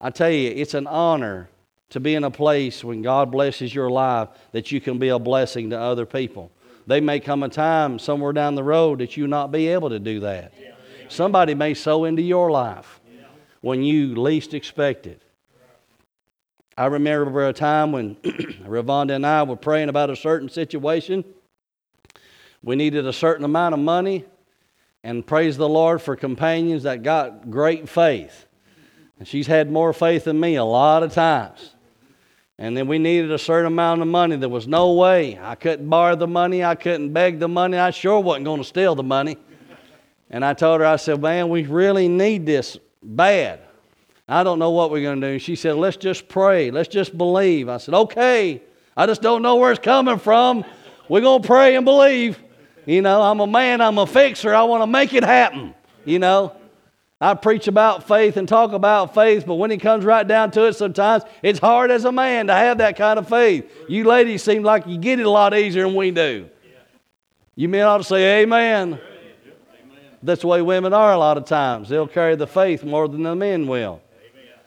I 0.00 0.10
tell 0.10 0.30
you, 0.30 0.50
it's 0.50 0.74
an 0.74 0.86
honor 0.86 1.48
to 1.90 2.00
be 2.00 2.14
in 2.14 2.24
a 2.24 2.30
place 2.30 2.84
when 2.84 3.02
God 3.02 3.30
blesses 3.30 3.74
your 3.74 3.90
life 3.90 4.28
that 4.52 4.70
you 4.70 4.80
can 4.80 4.98
be 4.98 5.08
a 5.08 5.18
blessing 5.18 5.70
to 5.70 5.78
other 5.78 6.06
people. 6.06 6.52
They 6.86 7.00
may 7.00 7.20
come 7.20 7.42
a 7.42 7.48
time 7.48 7.98
somewhere 7.98 8.32
down 8.32 8.54
the 8.54 8.64
road 8.64 9.00
that 9.00 9.16
you 9.16 9.26
not 9.26 9.50
be 9.52 9.68
able 9.68 9.90
to 9.90 9.98
do 9.98 10.20
that. 10.20 10.52
Somebody 11.08 11.54
may 11.54 11.74
sow 11.74 12.04
into 12.04 12.22
your 12.22 12.50
life 12.50 13.00
when 13.60 13.82
you 13.82 14.14
least 14.14 14.54
expect 14.54 15.06
it. 15.06 15.22
I 16.76 16.86
remember 16.86 17.48
a 17.48 17.52
time 17.52 17.90
when 17.90 18.14
Ravonda 18.22 19.16
and 19.16 19.26
I 19.26 19.42
were 19.42 19.56
praying 19.56 19.88
about 19.88 20.10
a 20.10 20.16
certain 20.16 20.48
situation. 20.48 21.24
We 22.62 22.76
needed 22.76 23.06
a 23.06 23.12
certain 23.12 23.44
amount 23.44 23.74
of 23.74 23.80
money, 23.80 24.24
and 25.02 25.26
praise 25.26 25.56
the 25.56 25.68
Lord 25.68 26.00
for 26.00 26.14
companions 26.14 26.84
that 26.84 27.02
got 27.02 27.50
great 27.50 27.88
faith. 27.88 28.46
And 29.18 29.26
she's 29.26 29.46
had 29.46 29.70
more 29.70 29.92
faith 29.92 30.24
than 30.24 30.38
me 30.38 30.56
a 30.56 30.64
lot 30.64 31.02
of 31.02 31.12
times. 31.12 31.74
And 32.58 32.76
then 32.76 32.88
we 32.88 32.98
needed 32.98 33.30
a 33.30 33.38
certain 33.38 33.66
amount 33.66 34.02
of 34.02 34.08
money. 34.08 34.36
There 34.36 34.48
was 34.48 34.66
no 34.66 34.92
way. 34.94 35.38
I 35.40 35.54
couldn't 35.54 35.88
borrow 35.88 36.16
the 36.16 36.26
money. 36.26 36.64
I 36.64 36.74
couldn't 36.74 37.12
beg 37.12 37.38
the 37.38 37.48
money. 37.48 37.78
I 37.78 37.90
sure 37.90 38.18
wasn't 38.20 38.46
going 38.46 38.60
to 38.60 38.66
steal 38.66 38.94
the 38.94 39.04
money. 39.04 39.36
And 40.30 40.44
I 40.44 40.54
told 40.54 40.80
her, 40.80 40.86
I 40.86 40.96
said, 40.96 41.22
man, 41.22 41.48
we 41.48 41.64
really 41.64 42.08
need 42.08 42.46
this 42.46 42.76
bad. 43.02 43.60
I 44.28 44.42
don't 44.42 44.58
know 44.58 44.70
what 44.70 44.90
we're 44.90 45.02
going 45.02 45.20
to 45.20 45.32
do. 45.32 45.38
She 45.38 45.54
said, 45.56 45.76
let's 45.76 45.96
just 45.96 46.28
pray. 46.28 46.70
Let's 46.70 46.88
just 46.88 47.16
believe. 47.16 47.68
I 47.68 47.78
said, 47.78 47.94
okay. 47.94 48.60
I 48.96 49.06
just 49.06 49.22
don't 49.22 49.42
know 49.42 49.56
where 49.56 49.70
it's 49.70 49.80
coming 49.80 50.18
from. 50.18 50.64
We're 51.08 51.20
going 51.20 51.40
to 51.40 51.46
pray 51.46 51.76
and 51.76 51.84
believe. 51.84 52.38
You 52.84 53.02
know, 53.02 53.22
I'm 53.22 53.40
a 53.40 53.46
man, 53.46 53.80
I'm 53.80 53.98
a 53.98 54.06
fixer. 54.06 54.54
I 54.54 54.64
want 54.64 54.82
to 54.82 54.86
make 54.86 55.14
it 55.14 55.22
happen. 55.22 55.74
You 56.04 56.18
know, 56.18 56.56
I 57.20 57.34
preach 57.34 57.66
about 57.66 58.06
faith 58.06 58.36
and 58.36 58.48
talk 58.48 58.72
about 58.72 59.12
faith, 59.12 59.44
but 59.44 59.56
when 59.56 59.72
it 59.72 59.78
comes 59.78 60.04
right 60.04 60.26
down 60.26 60.52
to 60.52 60.66
it, 60.66 60.74
sometimes 60.74 61.24
it's 61.42 61.58
hard 61.58 61.90
as 61.90 62.04
a 62.04 62.12
man 62.12 62.46
to 62.46 62.54
have 62.54 62.78
that 62.78 62.96
kind 62.96 63.18
of 63.18 63.28
faith. 63.28 63.68
You 63.88 64.04
ladies 64.04 64.44
seem 64.44 64.62
like 64.62 64.86
you 64.86 64.98
get 64.98 65.18
it 65.18 65.26
a 65.26 65.30
lot 65.30 65.52
easier 65.52 65.82
than 65.82 65.96
we 65.96 66.12
do. 66.12 66.48
You 67.56 67.68
men 67.68 67.84
ought 67.84 67.98
to 67.98 68.04
say 68.04 68.42
amen. 68.42 69.00
That's 70.22 70.42
the 70.42 70.46
way 70.46 70.62
women 70.62 70.92
are 70.92 71.12
a 71.12 71.18
lot 71.18 71.36
of 71.36 71.44
times. 71.44 71.88
They'll 71.88 72.06
carry 72.06 72.36
the 72.36 72.46
faith 72.46 72.84
more 72.84 73.08
than 73.08 73.24
the 73.24 73.34
men 73.34 73.66
will. 73.66 74.00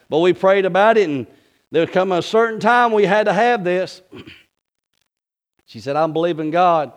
But 0.09 0.19
we 0.19 0.33
prayed 0.33 0.65
about 0.65 0.97
it, 0.97 1.09
and 1.09 1.27
there 1.71 1.87
come 1.87 2.11
a 2.11 2.21
certain 2.21 2.59
time 2.59 2.91
we 2.91 3.05
had 3.05 3.27
to 3.27 3.33
have 3.33 3.63
this. 3.63 4.01
She 5.65 5.79
said, 5.79 5.95
I'm 5.95 6.11
believing 6.11 6.51
God. 6.51 6.91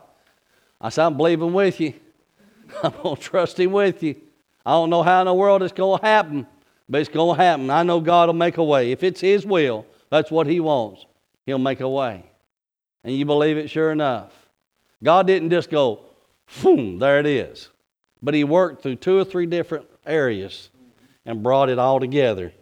I 0.81 0.89
said, 0.89 1.07
I'm 1.07 1.17
believing 1.17 1.53
with 1.53 1.79
you. 1.79 1.95
I'm 2.83 2.91
going 3.05 3.15
to 3.15 3.23
trust 3.23 3.61
Him 3.61 3.71
with 3.71 4.03
you. 4.03 4.17
I 4.67 4.73
don't 4.73 4.91
know 4.91 5.03
how 5.03 5.21
in 5.21 5.27
the 5.27 5.35
world 5.35 5.63
it's 5.63 5.73
going 5.73 6.01
to 6.01 6.07
happen, 6.07 6.47
but 6.89 7.01
it's 7.01 7.11
going 7.11 7.37
to 7.37 7.43
happen. 7.43 7.71
I 7.71 7.83
know 7.83 8.01
God 8.01 8.29
will 8.29 8.35
make 8.35 8.57
a 8.57 8.65
way. 8.65 8.93
If 8.93 9.03
it's 9.03 9.21
His 9.21 9.45
will, 9.45 9.87
that's 10.11 10.31
what 10.31 10.47
He 10.47 10.61
wants. 10.61 11.05
He'll 11.47 11.59
make 11.59 11.81
a 11.81 11.89
way. 11.89 12.25
And 13.03 13.15
you 13.15 13.27
believe 13.27 13.59
it 13.59 13.69
sure 13.69 13.93
enough. 13.93 14.33
God 15.03 15.27
didn't 15.27 15.51
just 15.51 15.71
go, 15.71 16.01
boom, 16.63 16.99
there 16.99 17.21
it 17.21 17.27
is. 17.27 17.69
But 18.23 18.35
He 18.35 18.45
worked 18.45 18.83
through 18.83 18.97
two 18.97 19.19
or 19.19 19.25
three 19.25 19.47
different 19.47 19.87
areas 20.07 20.71
and 21.27 21.43
brought 21.43 21.69
it 21.69 21.79
all 21.79 22.01
together 22.01 22.53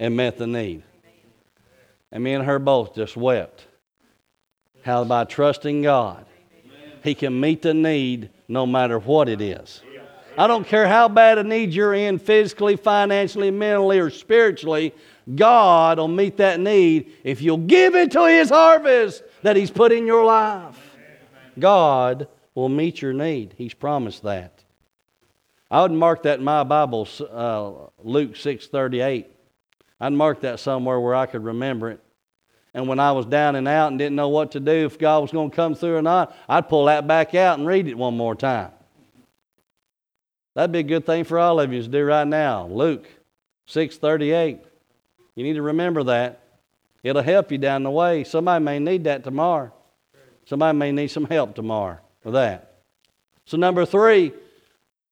and 0.00 0.16
met 0.16 0.38
the 0.38 0.46
need. 0.46 0.82
And 2.10 2.24
me 2.24 2.34
and 2.34 2.44
her 2.44 2.58
both 2.58 2.94
just 2.94 3.16
wept. 3.16 3.66
How 4.82 5.04
by 5.04 5.24
trusting 5.24 5.82
God, 5.82 6.26
He 7.02 7.14
can 7.14 7.38
meet 7.40 7.62
the 7.62 7.74
need 7.74 8.30
no 8.48 8.66
matter 8.66 8.98
what 8.98 9.28
it 9.28 9.40
is. 9.40 9.82
I 10.36 10.46
don't 10.46 10.66
care 10.66 10.88
how 10.88 11.08
bad 11.08 11.38
a 11.38 11.44
need 11.44 11.72
you're 11.72 11.94
in 11.94 12.18
physically, 12.18 12.76
financially, 12.76 13.50
mentally, 13.50 13.98
or 13.98 14.10
spiritually. 14.10 14.92
God 15.32 15.98
will 15.98 16.08
meet 16.08 16.38
that 16.38 16.60
need 16.60 17.12
if 17.22 17.40
you'll 17.40 17.58
give 17.58 17.94
it 17.94 18.10
to 18.12 18.26
His 18.26 18.50
harvest 18.50 19.22
that 19.42 19.56
He's 19.56 19.70
put 19.70 19.92
in 19.92 20.06
your 20.06 20.24
life. 20.24 20.78
God 21.58 22.28
will 22.54 22.68
meet 22.68 23.00
your 23.00 23.12
need. 23.12 23.54
He's 23.56 23.74
promised 23.74 24.22
that. 24.24 24.64
I 25.70 25.82
would 25.82 25.92
mark 25.92 26.24
that 26.24 26.38
in 26.38 26.44
my 26.44 26.62
Bible, 26.64 27.08
uh, 27.30 27.72
Luke 28.02 28.36
6:38. 28.36 29.26
I'd 30.00 30.12
mark 30.12 30.40
that 30.40 30.60
somewhere 30.60 31.00
where 31.00 31.14
I 31.14 31.26
could 31.26 31.44
remember 31.44 31.90
it. 31.90 32.00
And 32.74 32.88
when 32.88 32.98
I 32.98 33.12
was 33.12 33.24
down 33.24 33.54
and 33.54 33.68
out 33.68 33.88
and 33.92 33.98
didn't 33.98 34.16
know 34.16 34.28
what 34.28 34.52
to 34.52 34.60
do, 34.60 34.72
if 34.72 34.98
God 34.98 35.20
was 35.20 35.30
going 35.30 35.50
to 35.50 35.56
come 35.56 35.74
through 35.74 35.96
or 35.96 36.02
not, 36.02 36.34
I'd 36.48 36.68
pull 36.68 36.86
that 36.86 37.06
back 37.06 37.34
out 37.34 37.58
and 37.58 37.66
read 37.66 37.86
it 37.86 37.96
one 37.96 38.16
more 38.16 38.34
time. 38.34 38.72
That'd 40.54 40.72
be 40.72 40.80
a 40.80 40.84
good 40.84 41.04
thing 41.04 41.24
for 41.24 41.38
all 41.38 41.60
of 41.60 41.72
you 41.72 41.82
to 41.82 41.88
do 41.88 42.04
right 42.04 42.26
now. 42.26 42.66
Luke 42.66 43.06
6:38. 43.66 44.60
You 45.34 45.44
need 45.44 45.54
to 45.54 45.62
remember 45.62 46.04
that. 46.04 46.40
It'll 47.02 47.22
help 47.22 47.50
you 47.52 47.58
down 47.58 47.82
the 47.82 47.90
way. 47.90 48.24
Somebody 48.24 48.64
may 48.64 48.78
need 48.78 49.04
that 49.04 49.24
tomorrow. 49.24 49.72
Somebody 50.46 50.78
may 50.78 50.92
need 50.92 51.08
some 51.08 51.24
help 51.24 51.54
tomorrow 51.54 51.98
with 52.22 52.34
that. 52.34 52.74
So 53.46 53.56
number 53.56 53.84
3, 53.84 54.32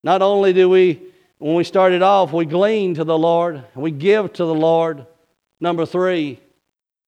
not 0.02 0.22
only 0.22 0.52
do 0.52 0.68
we 0.68 1.00
when 1.42 1.56
we 1.56 1.64
started 1.64 2.02
off, 2.02 2.32
we 2.32 2.46
glean 2.46 2.94
to 2.94 3.02
the 3.02 3.18
Lord, 3.18 3.64
we 3.74 3.90
give 3.90 4.32
to 4.34 4.44
the 4.44 4.54
Lord. 4.54 5.06
Number 5.60 5.84
3, 5.84 6.38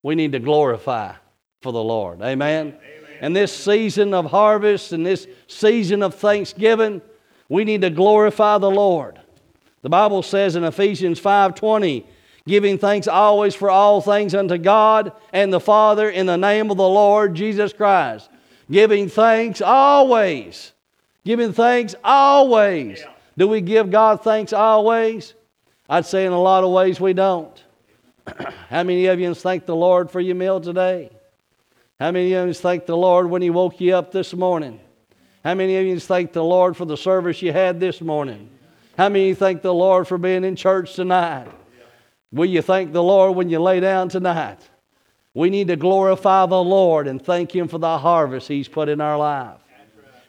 we 0.02 0.14
need 0.16 0.32
to 0.32 0.40
glorify 0.40 1.14
for 1.62 1.72
the 1.72 1.82
Lord. 1.82 2.20
Amen. 2.20 2.66
Amen. 2.66 2.78
And 3.20 3.36
this 3.36 3.56
season 3.56 4.12
of 4.12 4.26
harvest 4.26 4.92
and 4.92 5.06
this 5.06 5.28
season 5.46 6.02
of 6.02 6.16
thanksgiving, 6.16 7.00
we 7.48 7.64
need 7.64 7.82
to 7.82 7.90
glorify 7.90 8.58
the 8.58 8.70
Lord. 8.70 9.20
The 9.82 9.90
Bible 9.90 10.22
says 10.22 10.56
in 10.56 10.64
Ephesians 10.64 11.20
5:20, 11.20 12.04
giving 12.46 12.78
thanks 12.78 13.06
always 13.06 13.54
for 13.54 13.70
all 13.70 14.00
things 14.00 14.34
unto 14.34 14.56
God 14.58 15.12
and 15.32 15.52
the 15.52 15.60
Father 15.60 16.08
in 16.08 16.26
the 16.26 16.38
name 16.38 16.70
of 16.70 16.76
the 16.76 16.88
Lord 16.88 17.34
Jesus 17.34 17.72
Christ. 17.72 18.30
Giving 18.70 19.08
thanks 19.08 19.60
always. 19.60 20.72
Giving 21.24 21.52
thanks 21.52 21.94
always. 22.02 23.00
Yeah. 23.00 23.10
Do 23.36 23.48
we 23.48 23.60
give 23.60 23.90
God 23.90 24.22
thanks 24.22 24.52
always? 24.52 25.34
I'd 25.88 26.06
say 26.06 26.24
in 26.24 26.32
a 26.32 26.40
lot 26.40 26.64
of 26.64 26.70
ways 26.70 27.00
we 27.00 27.12
don't. 27.12 27.62
How 28.70 28.82
many 28.82 29.06
of 29.06 29.20
you 29.20 29.34
thank 29.34 29.66
the 29.66 29.76
Lord 29.76 30.10
for 30.10 30.20
your 30.20 30.34
meal 30.34 30.60
today? 30.60 31.10
How 32.00 32.10
many 32.10 32.32
of 32.32 32.48
you 32.48 32.54
thank 32.54 32.86
the 32.86 32.96
Lord 32.96 33.28
when 33.28 33.42
He 33.42 33.50
woke 33.50 33.80
you 33.80 33.94
up 33.94 34.12
this 34.12 34.32
morning? 34.32 34.80
How 35.44 35.54
many 35.54 35.76
of 35.76 35.84
you 35.84 36.00
thank 36.00 36.32
the 36.32 36.42
Lord 36.42 36.74
for 36.74 36.86
the 36.86 36.96
service 36.96 37.42
you 37.42 37.52
had 37.52 37.78
this 37.78 38.00
morning? 38.00 38.48
How 38.96 39.10
many 39.10 39.24
of 39.24 39.28
you 39.28 39.34
thank 39.34 39.60
the 39.60 39.74
Lord 39.74 40.08
for 40.08 40.16
being 40.16 40.42
in 40.42 40.56
church 40.56 40.94
tonight? 40.94 41.48
Will 42.32 42.46
you 42.46 42.62
thank 42.62 42.92
the 42.92 43.02
Lord 43.02 43.36
when 43.36 43.50
you 43.50 43.60
lay 43.60 43.78
down 43.78 44.08
tonight? 44.08 44.58
We 45.34 45.50
need 45.50 45.68
to 45.68 45.76
glorify 45.76 46.46
the 46.46 46.62
Lord 46.62 47.06
and 47.06 47.22
thank 47.22 47.54
Him 47.54 47.68
for 47.68 47.76
the 47.76 47.98
harvest 47.98 48.48
He's 48.48 48.68
put 48.68 48.88
in 48.88 49.02
our 49.02 49.18
life. 49.18 49.58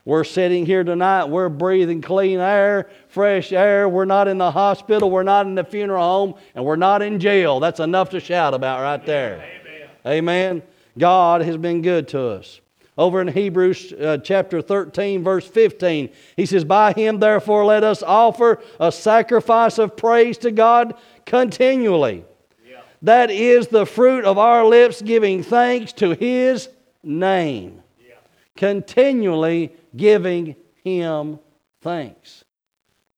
We're 0.04 0.22
sitting 0.22 0.66
here 0.66 0.84
tonight. 0.84 1.24
We're 1.24 1.48
breathing 1.48 2.02
clean 2.02 2.38
air, 2.38 2.90
fresh 3.08 3.52
air. 3.52 3.88
We're 3.88 4.04
not 4.04 4.28
in 4.28 4.38
the 4.38 4.50
hospital. 4.50 5.10
We're 5.10 5.24
not 5.24 5.46
in 5.46 5.54
the 5.54 5.64
funeral 5.64 6.02
home. 6.02 6.34
And 6.54 6.64
we're 6.64 6.76
not 6.76 7.02
in 7.02 7.18
jail. 7.18 7.58
That's 7.58 7.80
enough 7.80 8.10
to 8.10 8.20
shout 8.20 8.54
about 8.54 8.82
right 8.82 9.04
there. 9.04 9.42
Amen. 9.42 9.88
Amen. 10.06 10.62
God 10.96 11.40
has 11.40 11.56
been 11.56 11.82
good 11.82 12.06
to 12.08 12.20
us. 12.20 12.60
Over 12.98 13.20
in 13.20 13.28
Hebrews 13.28 13.92
uh, 13.92 14.18
chapter 14.18 14.62
13, 14.62 15.22
verse 15.22 15.46
15, 15.46 16.08
he 16.36 16.46
says, 16.46 16.64
By 16.64 16.92
him, 16.94 17.20
therefore, 17.20 17.66
let 17.66 17.84
us 17.84 18.02
offer 18.02 18.62
a 18.80 18.90
sacrifice 18.90 19.78
of 19.78 19.96
praise 19.96 20.38
to 20.38 20.50
God 20.50 20.94
continually. 21.26 22.24
Yeah. 22.66 22.80
That 23.02 23.30
is 23.30 23.68
the 23.68 23.84
fruit 23.84 24.24
of 24.24 24.38
our 24.38 24.64
lips, 24.64 25.02
giving 25.02 25.42
thanks 25.42 25.92
to 25.94 26.12
his 26.12 26.70
name. 27.02 27.82
Yeah. 28.00 28.14
Continually 28.56 29.74
giving 29.94 30.56
him 30.82 31.38
thanks. 31.82 32.44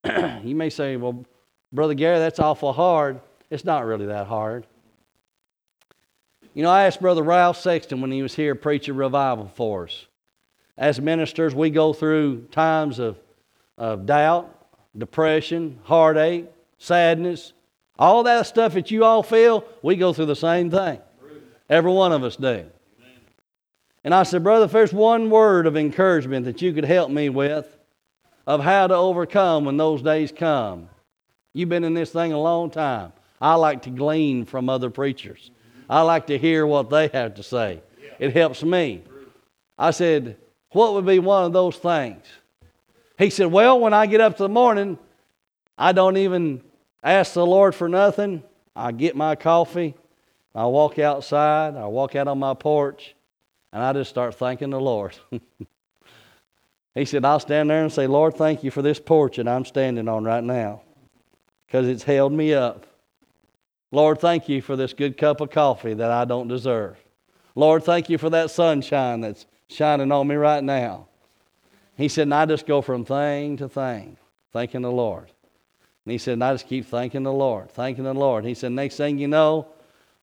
you 0.42 0.56
may 0.56 0.70
say, 0.70 0.96
Well, 0.96 1.24
Brother 1.72 1.94
Gary, 1.94 2.18
that's 2.18 2.40
awful 2.40 2.72
hard. 2.72 3.20
It's 3.48 3.64
not 3.64 3.84
really 3.84 4.06
that 4.06 4.26
hard. 4.26 4.66
You 6.58 6.64
know, 6.64 6.70
I 6.70 6.86
asked 6.86 7.00
Brother 7.00 7.22
Ralph 7.22 7.56
Sexton 7.56 8.00
when 8.00 8.10
he 8.10 8.20
was 8.20 8.34
here 8.34 8.56
preaching 8.56 8.96
revival 8.96 9.48
for 9.54 9.84
us. 9.84 10.06
As 10.76 11.00
ministers, 11.00 11.54
we 11.54 11.70
go 11.70 11.92
through 11.92 12.48
times 12.50 12.98
of, 12.98 13.16
of 13.76 14.06
doubt, 14.06 14.52
depression, 14.98 15.78
heartache, 15.84 16.46
sadness, 16.78 17.52
all 17.96 18.24
that 18.24 18.48
stuff 18.48 18.74
that 18.74 18.90
you 18.90 19.04
all 19.04 19.22
feel, 19.22 19.64
we 19.82 19.94
go 19.94 20.12
through 20.12 20.26
the 20.26 20.34
same 20.34 20.68
thing. 20.68 20.98
Every 21.70 21.92
one 21.92 22.10
of 22.10 22.24
us 22.24 22.34
do. 22.34 22.66
And 24.02 24.12
I 24.12 24.24
said, 24.24 24.42
Brother, 24.42 24.64
if 24.64 24.72
there's 24.72 24.92
one 24.92 25.30
word 25.30 25.64
of 25.64 25.76
encouragement 25.76 26.44
that 26.46 26.60
you 26.60 26.72
could 26.72 26.86
help 26.86 27.08
me 27.08 27.28
with 27.28 27.78
of 28.48 28.64
how 28.64 28.88
to 28.88 28.96
overcome 28.96 29.64
when 29.64 29.76
those 29.76 30.02
days 30.02 30.32
come, 30.32 30.88
you've 31.52 31.68
been 31.68 31.84
in 31.84 31.94
this 31.94 32.10
thing 32.10 32.32
a 32.32 32.40
long 32.40 32.68
time. 32.68 33.12
I 33.40 33.54
like 33.54 33.82
to 33.82 33.90
glean 33.90 34.44
from 34.44 34.68
other 34.68 34.90
preachers. 34.90 35.52
I 35.88 36.02
like 36.02 36.26
to 36.26 36.38
hear 36.38 36.66
what 36.66 36.90
they 36.90 37.08
have 37.08 37.34
to 37.34 37.42
say. 37.42 37.82
It 38.18 38.34
helps 38.34 38.62
me. 38.62 39.02
I 39.78 39.92
said, 39.92 40.36
What 40.70 40.94
would 40.94 41.06
be 41.06 41.18
one 41.18 41.44
of 41.44 41.52
those 41.52 41.76
things? 41.76 42.24
He 43.18 43.30
said, 43.30 43.46
Well, 43.46 43.80
when 43.80 43.94
I 43.94 44.06
get 44.06 44.20
up 44.20 44.32
in 44.32 44.44
the 44.44 44.48
morning, 44.48 44.98
I 45.76 45.92
don't 45.92 46.16
even 46.16 46.62
ask 47.02 47.34
the 47.34 47.46
Lord 47.46 47.74
for 47.74 47.88
nothing. 47.88 48.42
I 48.74 48.92
get 48.92 49.16
my 49.16 49.36
coffee. 49.36 49.94
I 50.54 50.66
walk 50.66 50.98
outside. 50.98 51.76
I 51.76 51.86
walk 51.86 52.16
out 52.16 52.28
on 52.28 52.38
my 52.38 52.54
porch. 52.54 53.14
And 53.72 53.82
I 53.82 53.92
just 53.92 54.10
start 54.10 54.34
thanking 54.34 54.70
the 54.70 54.80
Lord. 54.80 55.16
he 56.94 57.04
said, 57.04 57.24
I'll 57.24 57.40
stand 57.40 57.70
there 57.70 57.82
and 57.82 57.92
say, 57.92 58.06
Lord, 58.06 58.34
thank 58.34 58.64
you 58.64 58.70
for 58.70 58.82
this 58.82 58.98
porch 58.98 59.36
that 59.36 59.46
I'm 59.46 59.64
standing 59.64 60.08
on 60.08 60.24
right 60.24 60.42
now 60.42 60.82
because 61.66 61.86
it's 61.86 62.02
held 62.02 62.32
me 62.32 62.54
up. 62.54 62.86
Lord, 63.90 64.20
thank 64.20 64.48
you 64.48 64.60
for 64.60 64.76
this 64.76 64.92
good 64.92 65.16
cup 65.16 65.40
of 65.40 65.50
coffee 65.50 65.94
that 65.94 66.10
I 66.10 66.24
don't 66.24 66.48
deserve. 66.48 66.96
Lord, 67.54 67.84
thank 67.84 68.10
you 68.10 68.18
for 68.18 68.30
that 68.30 68.50
sunshine 68.50 69.20
that's 69.20 69.46
shining 69.68 70.12
on 70.12 70.28
me 70.28 70.34
right 70.34 70.62
now. 70.62 71.06
He 71.96 72.08
said, 72.08 72.22
and 72.22 72.34
I 72.34 72.46
just 72.46 72.66
go 72.66 72.82
from 72.82 73.04
thing 73.04 73.56
to 73.56 73.68
thing, 73.68 74.16
thanking 74.52 74.82
the 74.82 74.92
Lord. 74.92 75.30
And 76.04 76.12
he 76.12 76.18
said, 76.18 76.34
and 76.34 76.44
I 76.44 76.54
just 76.54 76.68
keep 76.68 76.86
thanking 76.86 77.22
the 77.22 77.32
Lord, 77.32 77.70
thanking 77.70 78.04
the 78.04 78.14
Lord. 78.14 78.44
He 78.44 78.54
said, 78.54 78.72
next 78.72 78.96
thing 78.96 79.18
you 79.18 79.26
know, 79.28 79.66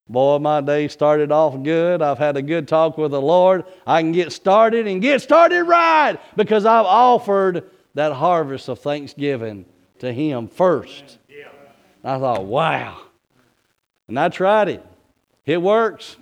boy, 0.08 0.38
my 0.40 0.62
day 0.62 0.88
started 0.88 1.32
off 1.32 1.62
good. 1.62 2.02
I've 2.02 2.18
had 2.18 2.38
a 2.38 2.42
good 2.42 2.68
talk 2.68 2.98
with 2.98 3.12
the 3.12 3.22
Lord. 3.22 3.66
I 3.86 4.02
can 4.02 4.12
get 4.12 4.32
started 4.32 4.88
and 4.88 5.02
get 5.02 5.22
started 5.22 5.64
right 5.64 6.18
because 6.36 6.66
I've 6.66 6.86
offered 6.86 7.70
that 7.96 8.14
harvest 8.14 8.70
of 8.70 8.80
thanksgiving 8.80 9.66
to 10.00 10.14
Him 10.14 10.48
first. 10.48 11.18
I 12.04 12.20
thought, 12.20 12.46
wow. 12.46 13.02
And 14.08 14.20
I 14.20 14.30
tried 14.30 14.70
it. 14.70 14.86
It 15.46 15.62
works. 15.62 16.18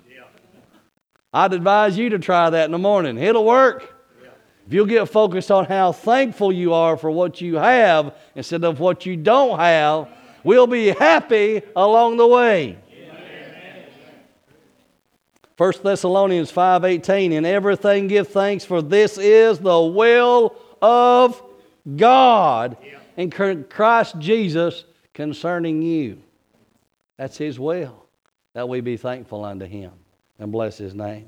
I'd 1.33 1.53
advise 1.53 1.97
you 1.97 2.09
to 2.09 2.19
try 2.19 2.49
that 2.49 2.65
in 2.65 2.71
the 2.71 2.77
morning. 2.77 3.17
It'll 3.17 3.45
work. 3.45 3.89
If 4.65 4.71
you'll 4.71 4.85
get 4.85 5.09
focused 5.09 5.51
on 5.51 5.65
how 5.65 5.91
thankful 5.91 6.51
you 6.51 6.73
are 6.73 6.95
for 6.95 7.11
what 7.11 7.41
you 7.41 7.55
have 7.55 8.15
instead 8.35 8.63
of 8.63 8.79
what 8.79 9.05
you 9.05 9.17
don't 9.17 9.59
have, 9.59 10.07
we'll 10.43 10.67
be 10.67 10.89
happy 10.89 11.61
along 11.75 12.17
the 12.17 12.27
way. 12.27 12.77
1 15.57 15.73
Thessalonians 15.83 16.51
5:18 16.51 17.31
in 17.31 17.45
everything 17.45 18.07
give 18.07 18.29
thanks 18.29 18.65
for 18.65 18.81
this 18.81 19.17
is 19.17 19.59
the 19.59 19.81
will 19.81 20.55
of 20.81 21.41
God 21.95 22.77
in 23.17 23.29
Christ 23.29 24.17
Jesus 24.17 24.85
concerning 25.13 25.81
you. 25.81 26.22
That's 27.17 27.37
His 27.37 27.59
will, 27.59 28.05
that 28.53 28.67
we 28.67 28.81
be 28.81 28.97
thankful 28.97 29.45
unto 29.45 29.65
Him 29.65 29.91
and 30.39 30.51
bless 30.51 30.77
His 30.77 30.93
name. 30.93 31.27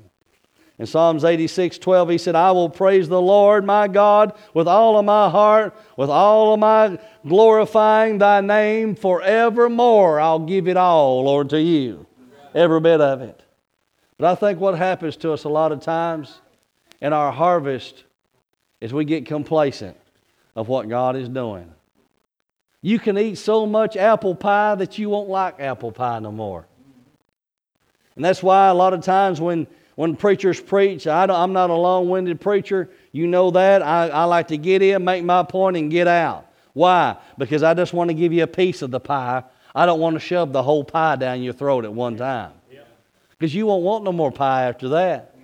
In 0.78 0.84
Psalms 0.84 1.24
86 1.24 1.78
12, 1.78 2.10
he 2.10 2.18
said, 2.18 2.34
I 2.34 2.50
will 2.50 2.68
praise 2.68 3.08
the 3.08 3.20
Lord 3.20 3.64
my 3.64 3.88
God 3.88 4.36
with 4.52 4.68
all 4.68 4.98
of 4.98 5.06
my 5.06 5.30
heart, 5.30 5.74
with 5.96 6.10
all 6.10 6.52
of 6.52 6.60
my 6.60 6.98
glorifying 7.26 8.18
thy 8.18 8.42
name 8.42 8.94
forevermore. 8.94 10.20
I'll 10.20 10.38
give 10.38 10.68
it 10.68 10.76
all, 10.76 11.24
Lord, 11.24 11.50
to 11.50 11.60
you. 11.60 12.06
Every 12.54 12.80
bit 12.80 13.00
of 13.00 13.22
it. 13.22 13.42
But 14.18 14.30
I 14.30 14.34
think 14.34 14.60
what 14.60 14.76
happens 14.76 15.16
to 15.18 15.32
us 15.32 15.44
a 15.44 15.48
lot 15.48 15.72
of 15.72 15.80
times 15.80 16.40
in 17.00 17.12
our 17.12 17.32
harvest 17.32 18.04
is 18.80 18.92
we 18.92 19.04
get 19.04 19.24
complacent 19.26 19.96
of 20.54 20.68
what 20.68 20.88
God 20.88 21.16
is 21.16 21.28
doing. 21.28 21.72
You 22.86 23.00
can 23.00 23.18
eat 23.18 23.36
so 23.36 23.66
much 23.66 23.96
apple 23.96 24.36
pie 24.36 24.76
that 24.76 24.96
you 24.96 25.10
won't 25.10 25.28
like 25.28 25.58
apple 25.58 25.90
pie 25.90 26.20
no 26.20 26.30
more. 26.30 26.68
And 28.14 28.24
that's 28.24 28.44
why 28.44 28.68
a 28.68 28.74
lot 28.74 28.94
of 28.94 29.00
times 29.00 29.40
when, 29.40 29.66
when 29.96 30.14
preachers 30.14 30.60
preach, 30.60 31.08
I 31.08 31.24
am 31.24 31.52
not 31.52 31.70
a 31.70 31.74
long 31.74 32.08
winded 32.08 32.40
preacher. 32.40 32.88
You 33.10 33.26
know 33.26 33.50
that. 33.50 33.82
I, 33.82 34.06
I 34.10 34.22
like 34.22 34.46
to 34.48 34.56
get 34.56 34.82
in, 34.82 35.02
make 35.02 35.24
my 35.24 35.42
point, 35.42 35.76
and 35.76 35.90
get 35.90 36.06
out. 36.06 36.46
Why? 36.74 37.16
Because 37.36 37.64
I 37.64 37.74
just 37.74 37.92
want 37.92 38.10
to 38.10 38.14
give 38.14 38.32
you 38.32 38.44
a 38.44 38.46
piece 38.46 38.82
of 38.82 38.92
the 38.92 39.00
pie. 39.00 39.42
I 39.74 39.84
don't 39.84 39.98
want 39.98 40.14
to 40.14 40.20
shove 40.20 40.52
the 40.52 40.62
whole 40.62 40.84
pie 40.84 41.16
down 41.16 41.42
your 41.42 41.54
throat 41.54 41.84
at 41.84 41.92
one 41.92 42.16
time. 42.16 42.52
Because 43.30 43.52
you 43.52 43.66
won't 43.66 43.82
want 43.82 44.04
no 44.04 44.12
more 44.12 44.30
pie 44.30 44.68
after 44.68 44.90
that. 44.90 45.34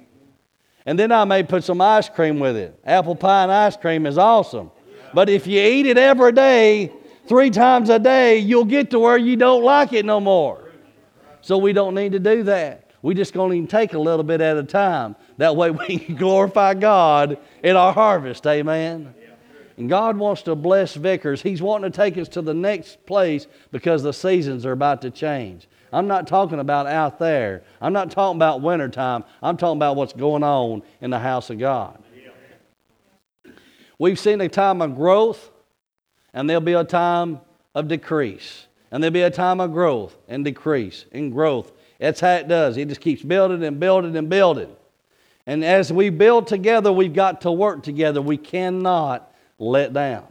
And 0.87 0.97
then 0.97 1.11
I 1.11 1.25
may 1.25 1.43
put 1.43 1.65
some 1.65 1.81
ice 1.81 2.09
cream 2.09 2.39
with 2.39 2.55
it. 2.55 2.79
Apple 2.85 3.17
pie 3.17 3.43
and 3.43 3.51
ice 3.51 3.77
cream 3.77 4.07
is 4.07 4.17
awesome. 4.17 4.71
But 5.13 5.29
if 5.29 5.49
you 5.49 5.61
eat 5.61 5.87
it 5.87 5.99
every 5.99 6.31
day, 6.31 6.93
three 7.27 7.51
times 7.51 7.89
a 7.91 7.99
day, 7.99 8.39
you'll 8.39 8.65
get 8.65 8.91
to 8.91 8.99
where 8.99 9.19
you 9.19 9.37
don't 9.37 9.63
like 9.63 9.93
it 9.93 10.05
no 10.05 10.21
more. 10.21 10.71
So 11.41 11.59
we 11.59 11.73
don't 11.73 11.95
need 11.95 12.13
to 12.13 12.21
do 12.21 12.45
that. 12.45 12.91
We 13.03 13.15
just 13.15 13.35
going 13.35 13.67
to 13.67 13.71
take 13.71 13.95
a 13.95 13.99
little 13.99 14.23
bit 14.23 14.41
at 14.41 14.57
a 14.57 14.63
time. 14.63 15.17
That 15.39 15.57
way 15.57 15.71
we 15.89 15.99
can 15.99 16.17
glorify 16.17 16.75
God 16.75 17.39
in 17.63 17.77
our 17.77 17.93
harvest. 17.93 18.47
Amen. 18.47 19.15
And 19.77 19.89
God 19.89 20.17
wants 20.17 20.43
to 20.43 20.55
bless 20.55 20.95
Vickers. 20.95 21.43
He's 21.43 21.63
wanting 21.63 21.91
to 21.91 21.97
take 21.97 22.17
us 22.19 22.29
to 22.29 22.43
the 22.43 22.55
next 22.55 23.05
place 23.07 23.47
because 23.71 24.03
the 24.03 24.13
seasons 24.13 24.67
are 24.67 24.73
about 24.73 25.03
to 25.03 25.11
change. 25.11 25.67
I'm 25.93 26.07
not 26.07 26.27
talking 26.27 26.59
about 26.59 26.87
out 26.87 27.19
there. 27.19 27.65
I'm 27.81 27.93
not 27.93 28.11
talking 28.11 28.37
about 28.37 28.61
wintertime. 28.61 29.25
I'm 29.43 29.57
talking 29.57 29.79
about 29.79 29.97
what's 29.97 30.13
going 30.13 30.43
on 30.43 30.83
in 31.01 31.11
the 31.11 31.19
house 31.19 31.51
of 31.51 31.59
God. 31.59 32.03
We've 33.99 34.19
seen 34.19 34.41
a 34.41 34.49
time 34.49 34.83
of 34.83 34.97
growth 34.97 35.52
and 36.35 36.49
there'll 36.49 36.61
be 36.61 36.73
a 36.73 36.85
time 36.85 37.41
of 37.75 37.89
decrease. 37.89 38.67
And 38.91 39.03
there'll 39.03 39.13
be 39.13 39.23
a 39.23 39.31
time 39.31 39.61
of 39.61 39.73
growth 39.73 40.17
and 40.29 40.45
decrease 40.45 41.07
and 41.13 41.33
growth. 41.33 41.73
That's 41.99 42.21
how 42.21 42.35
it 42.35 42.47
does. 42.49 42.77
It 42.77 42.89
just 42.89 43.01
keeps 43.01 43.23
building 43.23 43.65
and 43.65 43.81
building 43.81 44.15
and 44.17 44.29
building. 44.29 44.75
And 45.47 45.65
as 45.65 45.93
we 45.93 46.11
build 46.11 46.47
together, 46.47 46.93
we've 46.93 47.15
got 47.15 47.41
to 47.43 47.53
work 47.53 47.83
together. 47.83 48.21
We 48.21 48.37
cannot 48.37 49.33
let 49.59 49.93
down. 49.93 50.27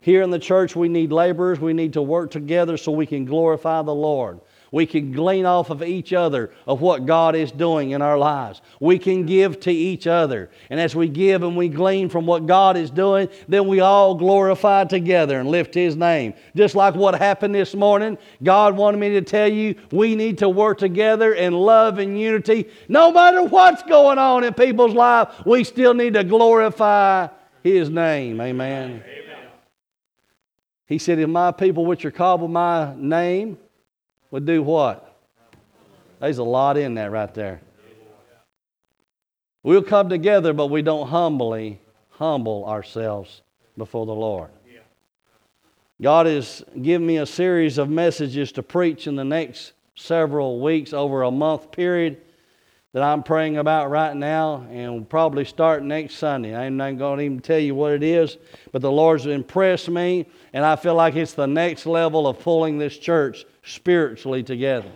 Here 0.00 0.22
in 0.22 0.30
the 0.30 0.38
church, 0.38 0.76
we 0.76 0.88
need 0.88 1.10
laborers. 1.10 1.58
We 1.58 1.72
need 1.72 1.94
to 1.94 2.02
work 2.02 2.30
together 2.30 2.76
so 2.76 2.92
we 2.92 3.06
can 3.06 3.24
glorify 3.24 3.82
the 3.82 3.94
Lord. 3.94 4.40
We 4.72 4.86
can 4.86 5.12
glean 5.12 5.46
off 5.46 5.70
of 5.70 5.82
each 5.82 6.12
other 6.12 6.50
of 6.66 6.80
what 6.80 7.06
God 7.06 7.36
is 7.36 7.52
doing 7.52 7.90
in 7.90 8.02
our 8.02 8.18
lives. 8.18 8.60
We 8.80 8.98
can 8.98 9.24
give 9.24 9.60
to 9.60 9.72
each 9.72 10.06
other. 10.06 10.50
And 10.70 10.80
as 10.80 10.96
we 10.96 11.08
give 11.08 11.42
and 11.42 11.56
we 11.56 11.68
glean 11.68 12.08
from 12.08 12.26
what 12.26 12.46
God 12.46 12.76
is 12.76 12.90
doing, 12.90 13.28
then 13.48 13.68
we 13.68 13.80
all 13.80 14.14
glorify 14.14 14.84
together 14.84 15.38
and 15.38 15.48
lift 15.48 15.74
His 15.74 15.96
name. 15.96 16.34
Just 16.54 16.74
like 16.74 16.94
what 16.94 17.14
happened 17.14 17.54
this 17.54 17.74
morning, 17.74 18.18
God 18.42 18.76
wanted 18.76 18.98
me 18.98 19.10
to 19.10 19.22
tell 19.22 19.48
you 19.48 19.76
we 19.92 20.16
need 20.16 20.38
to 20.38 20.48
work 20.48 20.78
together 20.78 21.32
in 21.34 21.52
love 21.52 21.98
and 21.98 22.18
unity. 22.18 22.68
No 22.88 23.12
matter 23.12 23.44
what's 23.44 23.82
going 23.84 24.18
on 24.18 24.44
in 24.44 24.54
people's 24.54 24.94
life, 24.94 25.28
we 25.44 25.64
still 25.64 25.94
need 25.94 26.14
to 26.14 26.24
glorify 26.24 27.28
His 27.62 27.88
name. 27.88 28.40
Amen. 28.40 28.90
Amen. 28.90 29.02
He 30.86 30.98
said, 30.98 31.18
If 31.18 31.28
my 31.28 31.52
people 31.52 31.84
which 31.84 32.04
are 32.04 32.10
called 32.10 32.40
by 32.40 32.46
my 32.46 32.94
name, 32.96 33.58
would 34.30 34.46
do 34.46 34.62
what? 34.62 35.16
There's 36.20 36.38
a 36.38 36.44
lot 36.44 36.76
in 36.76 36.94
that 36.94 37.10
right 37.10 37.32
there. 37.34 37.60
We'll 39.62 39.82
come 39.82 40.08
together, 40.08 40.52
but 40.52 40.68
we 40.68 40.82
don't 40.82 41.08
humbly 41.08 41.80
humble 42.10 42.64
ourselves 42.64 43.42
before 43.76 44.06
the 44.06 44.14
Lord. 44.14 44.50
God 46.00 46.26
has 46.26 46.62
given 46.80 47.06
me 47.06 47.16
a 47.16 47.26
series 47.26 47.78
of 47.78 47.88
messages 47.88 48.52
to 48.52 48.62
preach 48.62 49.06
in 49.06 49.16
the 49.16 49.24
next 49.24 49.72
several 49.94 50.60
weeks 50.60 50.92
over 50.92 51.22
a 51.22 51.30
month 51.30 51.72
period 51.72 52.20
that 52.96 53.02
I'm 53.02 53.22
praying 53.22 53.58
about 53.58 53.90
right 53.90 54.16
now, 54.16 54.66
and 54.70 54.94
we'll 54.94 55.04
probably 55.04 55.44
start 55.44 55.82
next 55.82 56.14
Sunday. 56.14 56.56
I'm 56.56 56.78
not 56.78 56.96
going 56.96 57.18
to 57.18 57.24
even 57.26 57.40
tell 57.40 57.58
you 57.58 57.74
what 57.74 57.92
it 57.92 58.02
is, 58.02 58.38
but 58.72 58.80
the 58.80 58.90
Lord's 58.90 59.26
impressed 59.26 59.90
me, 59.90 60.24
and 60.54 60.64
I 60.64 60.76
feel 60.76 60.94
like 60.94 61.14
it's 61.14 61.34
the 61.34 61.46
next 61.46 61.84
level 61.84 62.26
of 62.26 62.38
pulling 62.38 62.78
this 62.78 62.96
church 62.96 63.44
spiritually 63.64 64.42
together. 64.42 64.90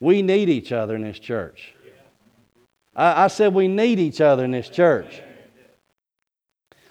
We 0.00 0.20
need 0.20 0.48
each 0.48 0.72
other 0.72 0.96
in 0.96 1.02
this 1.02 1.20
church. 1.20 1.74
I, 2.96 3.26
I 3.26 3.28
said 3.28 3.54
we 3.54 3.68
need 3.68 4.00
each 4.00 4.20
other 4.20 4.44
in 4.44 4.50
this 4.50 4.68
church. 4.68 5.22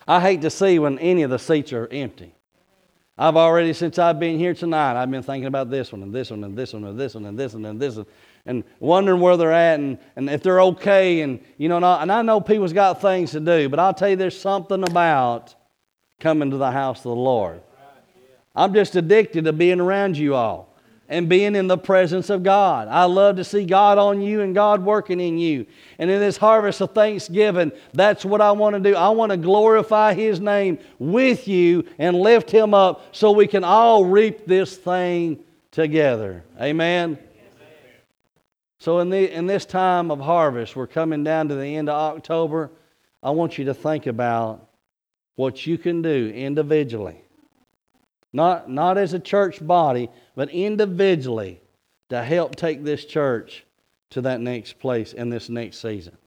I 0.08 0.22
hate 0.22 0.40
to 0.44 0.50
see 0.50 0.80
when 0.80 0.98
any 1.00 1.24
of 1.24 1.30
the 1.30 1.40
seats 1.40 1.74
are 1.74 1.90
empty. 1.92 2.34
I've 3.18 3.36
already, 3.36 3.74
since 3.74 4.00
I've 4.00 4.18
been 4.18 4.40
here 4.40 4.54
tonight, 4.54 4.96
I've 4.96 5.12
been 5.12 5.24
thinking 5.24 5.48
about 5.48 5.70
this 5.70 5.92
one 5.92 6.04
and 6.04 6.16
this 6.16 6.32
one 6.32 6.46
and 6.46 6.58
this 6.58 6.72
one 6.72 6.86
and 6.86 6.98
this 6.98 7.16
one 7.16 7.26
and 7.26 7.38
this 7.38 7.54
one 7.54 7.66
and 7.66 7.82
this 7.82 7.96
one 7.98 8.06
and 8.06 8.14
wondering 8.80 9.22
where 9.22 9.38
they're 9.38 9.52
at 9.52 9.80
and, 9.80 9.98
and 10.16 10.30
if 10.30 10.44
they're 10.44 10.62
okay. 10.62 11.22
And, 11.22 11.40
you 11.58 11.70
know, 11.70 11.78
and 11.78 12.12
I 12.12 12.22
know 12.22 12.42
people's 12.42 12.74
got 12.74 13.02
things 13.02 13.32
to 13.32 13.40
do, 13.40 13.70
but 13.70 13.80
I'll 13.80 13.94
tell 13.94 14.10
you 14.10 14.16
there's 14.16 14.40
something 14.40 14.84
about 14.84 15.56
coming 16.20 16.52
to 16.52 16.58
the 16.58 16.72
house 16.72 17.00
of 17.00 17.04
the 17.04 17.16
Lord. 17.16 17.62
I'm 18.56 18.74
just 18.74 18.96
addicted 18.96 19.46
to 19.46 19.54
being 19.54 19.80
around 19.80 20.18
you 20.18 20.36
all 20.36 20.70
and 21.10 21.28
being 21.28 21.56
in 21.56 21.68
the 21.68 21.78
presence 21.78 22.30
of 22.30 22.44
God. 22.44 22.88
I 22.88 23.06
love 23.06 23.38
to 23.38 23.44
see 23.44 23.66
God 23.66 23.98
on 23.98 24.22
you 24.22 24.42
and 24.42 24.54
God 24.54 24.84
working 24.84 25.20
in 25.20 25.40
you. 25.40 25.66
And 25.98 26.10
in 26.10 26.20
this 26.20 26.38
harvest 26.38 26.82
of 26.82 26.94
thanksgiving, 26.94 27.72
that's 27.94 28.24
what 28.24 28.42
I 28.42 28.52
want 28.52 28.76
to 28.76 28.80
do. 28.80 28.96
I 28.96 29.10
want 29.10 29.32
to 29.32 29.38
glorify 29.38 30.14
His 30.14 30.40
name 30.40 30.78
with 31.00 31.48
you 31.48 31.86
and 31.98 32.16
lift 32.16 32.52
Him 32.52 32.76
up 32.76 33.16
so 33.16 33.32
we 33.32 33.48
can 33.48 33.64
all 33.64 34.06
reap 34.06 34.46
this 34.46 34.78
thing 34.78 35.40
together. 35.72 36.44
Amen. 36.62 37.18
So, 38.80 39.00
in, 39.00 39.10
the, 39.10 39.32
in 39.34 39.46
this 39.46 39.66
time 39.66 40.10
of 40.10 40.20
harvest, 40.22 40.76
we're 40.76 40.88
coming 40.88 41.24
down 41.24 41.50
to 41.50 41.56
the 41.56 41.76
end 41.76 41.90
of 41.90 41.96
October. 41.96 42.72
I 43.22 43.32
want 43.32 43.58
you 43.58 43.66
to 43.66 43.74
think 43.74 44.08
about 44.08 44.70
what 45.36 45.68
you 45.68 45.78
can 45.78 46.02
do 46.02 46.32
individually. 46.34 47.22
Not, 48.32 48.70
not 48.70 48.98
as 48.98 49.14
a 49.14 49.20
church 49.20 49.66
body, 49.66 50.10
but 50.36 50.50
individually 50.50 51.62
to 52.10 52.24
help 52.24 52.56
take 52.56 52.84
this 52.84 53.04
church 53.04 53.66
to 54.12 54.22
that 54.22 54.40
next 54.40 54.80
place 54.80 55.14
in 55.14 55.30
this 55.30 55.50
next 55.50 55.80
season. 55.80 56.18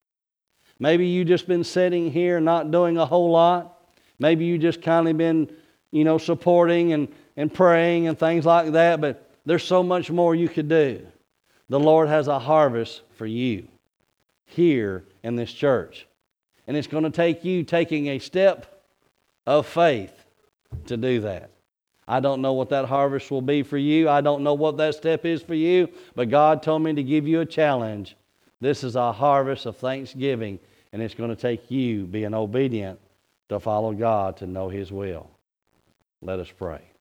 Maybe 0.78 1.06
you've 1.06 1.28
just 1.28 1.48
been 1.48 1.64
sitting 1.64 2.10
here 2.10 2.40
not 2.40 2.70
doing 2.70 2.98
a 2.98 3.06
whole 3.06 3.30
lot. 3.30 3.78
Maybe 4.18 4.44
you've 4.44 4.62
just 4.62 4.82
kind 4.82 5.08
of 5.08 5.16
been, 5.16 5.50
you 5.90 6.04
know, 6.04 6.18
supporting 6.18 6.92
and, 6.92 7.08
and 7.36 7.52
praying 7.52 8.08
and 8.08 8.18
things 8.18 8.44
like 8.44 8.72
that, 8.72 9.00
but 9.00 9.30
there's 9.46 9.64
so 9.64 9.82
much 9.82 10.10
more 10.10 10.34
you 10.34 10.48
could 10.48 10.68
do. 10.68 11.06
The 11.72 11.80
Lord 11.80 12.10
has 12.10 12.28
a 12.28 12.38
harvest 12.38 13.00
for 13.14 13.24
you 13.24 13.66
here 14.44 15.04
in 15.22 15.36
this 15.36 15.50
church. 15.50 16.06
And 16.66 16.76
it's 16.76 16.86
going 16.86 17.04
to 17.04 17.10
take 17.10 17.46
you 17.46 17.62
taking 17.62 18.08
a 18.08 18.18
step 18.18 18.84
of 19.46 19.66
faith 19.66 20.12
to 20.84 20.98
do 20.98 21.22
that. 21.22 21.48
I 22.06 22.20
don't 22.20 22.42
know 22.42 22.52
what 22.52 22.68
that 22.68 22.84
harvest 22.84 23.30
will 23.30 23.40
be 23.40 23.62
for 23.62 23.78
you. 23.78 24.06
I 24.10 24.20
don't 24.20 24.42
know 24.42 24.52
what 24.52 24.76
that 24.76 24.96
step 24.96 25.24
is 25.24 25.40
for 25.40 25.54
you, 25.54 25.88
but 26.14 26.28
God 26.28 26.62
told 26.62 26.82
me 26.82 26.92
to 26.92 27.02
give 27.02 27.26
you 27.26 27.40
a 27.40 27.46
challenge. 27.46 28.16
This 28.60 28.84
is 28.84 28.94
a 28.94 29.10
harvest 29.10 29.64
of 29.64 29.78
thanksgiving, 29.78 30.58
and 30.92 31.00
it's 31.00 31.14
going 31.14 31.30
to 31.30 31.36
take 31.36 31.70
you 31.70 32.04
being 32.04 32.34
obedient 32.34 33.00
to 33.48 33.58
follow 33.58 33.94
God 33.94 34.36
to 34.36 34.46
know 34.46 34.68
His 34.68 34.92
will. 34.92 35.30
Let 36.20 36.38
us 36.38 36.52
pray. 36.54 36.91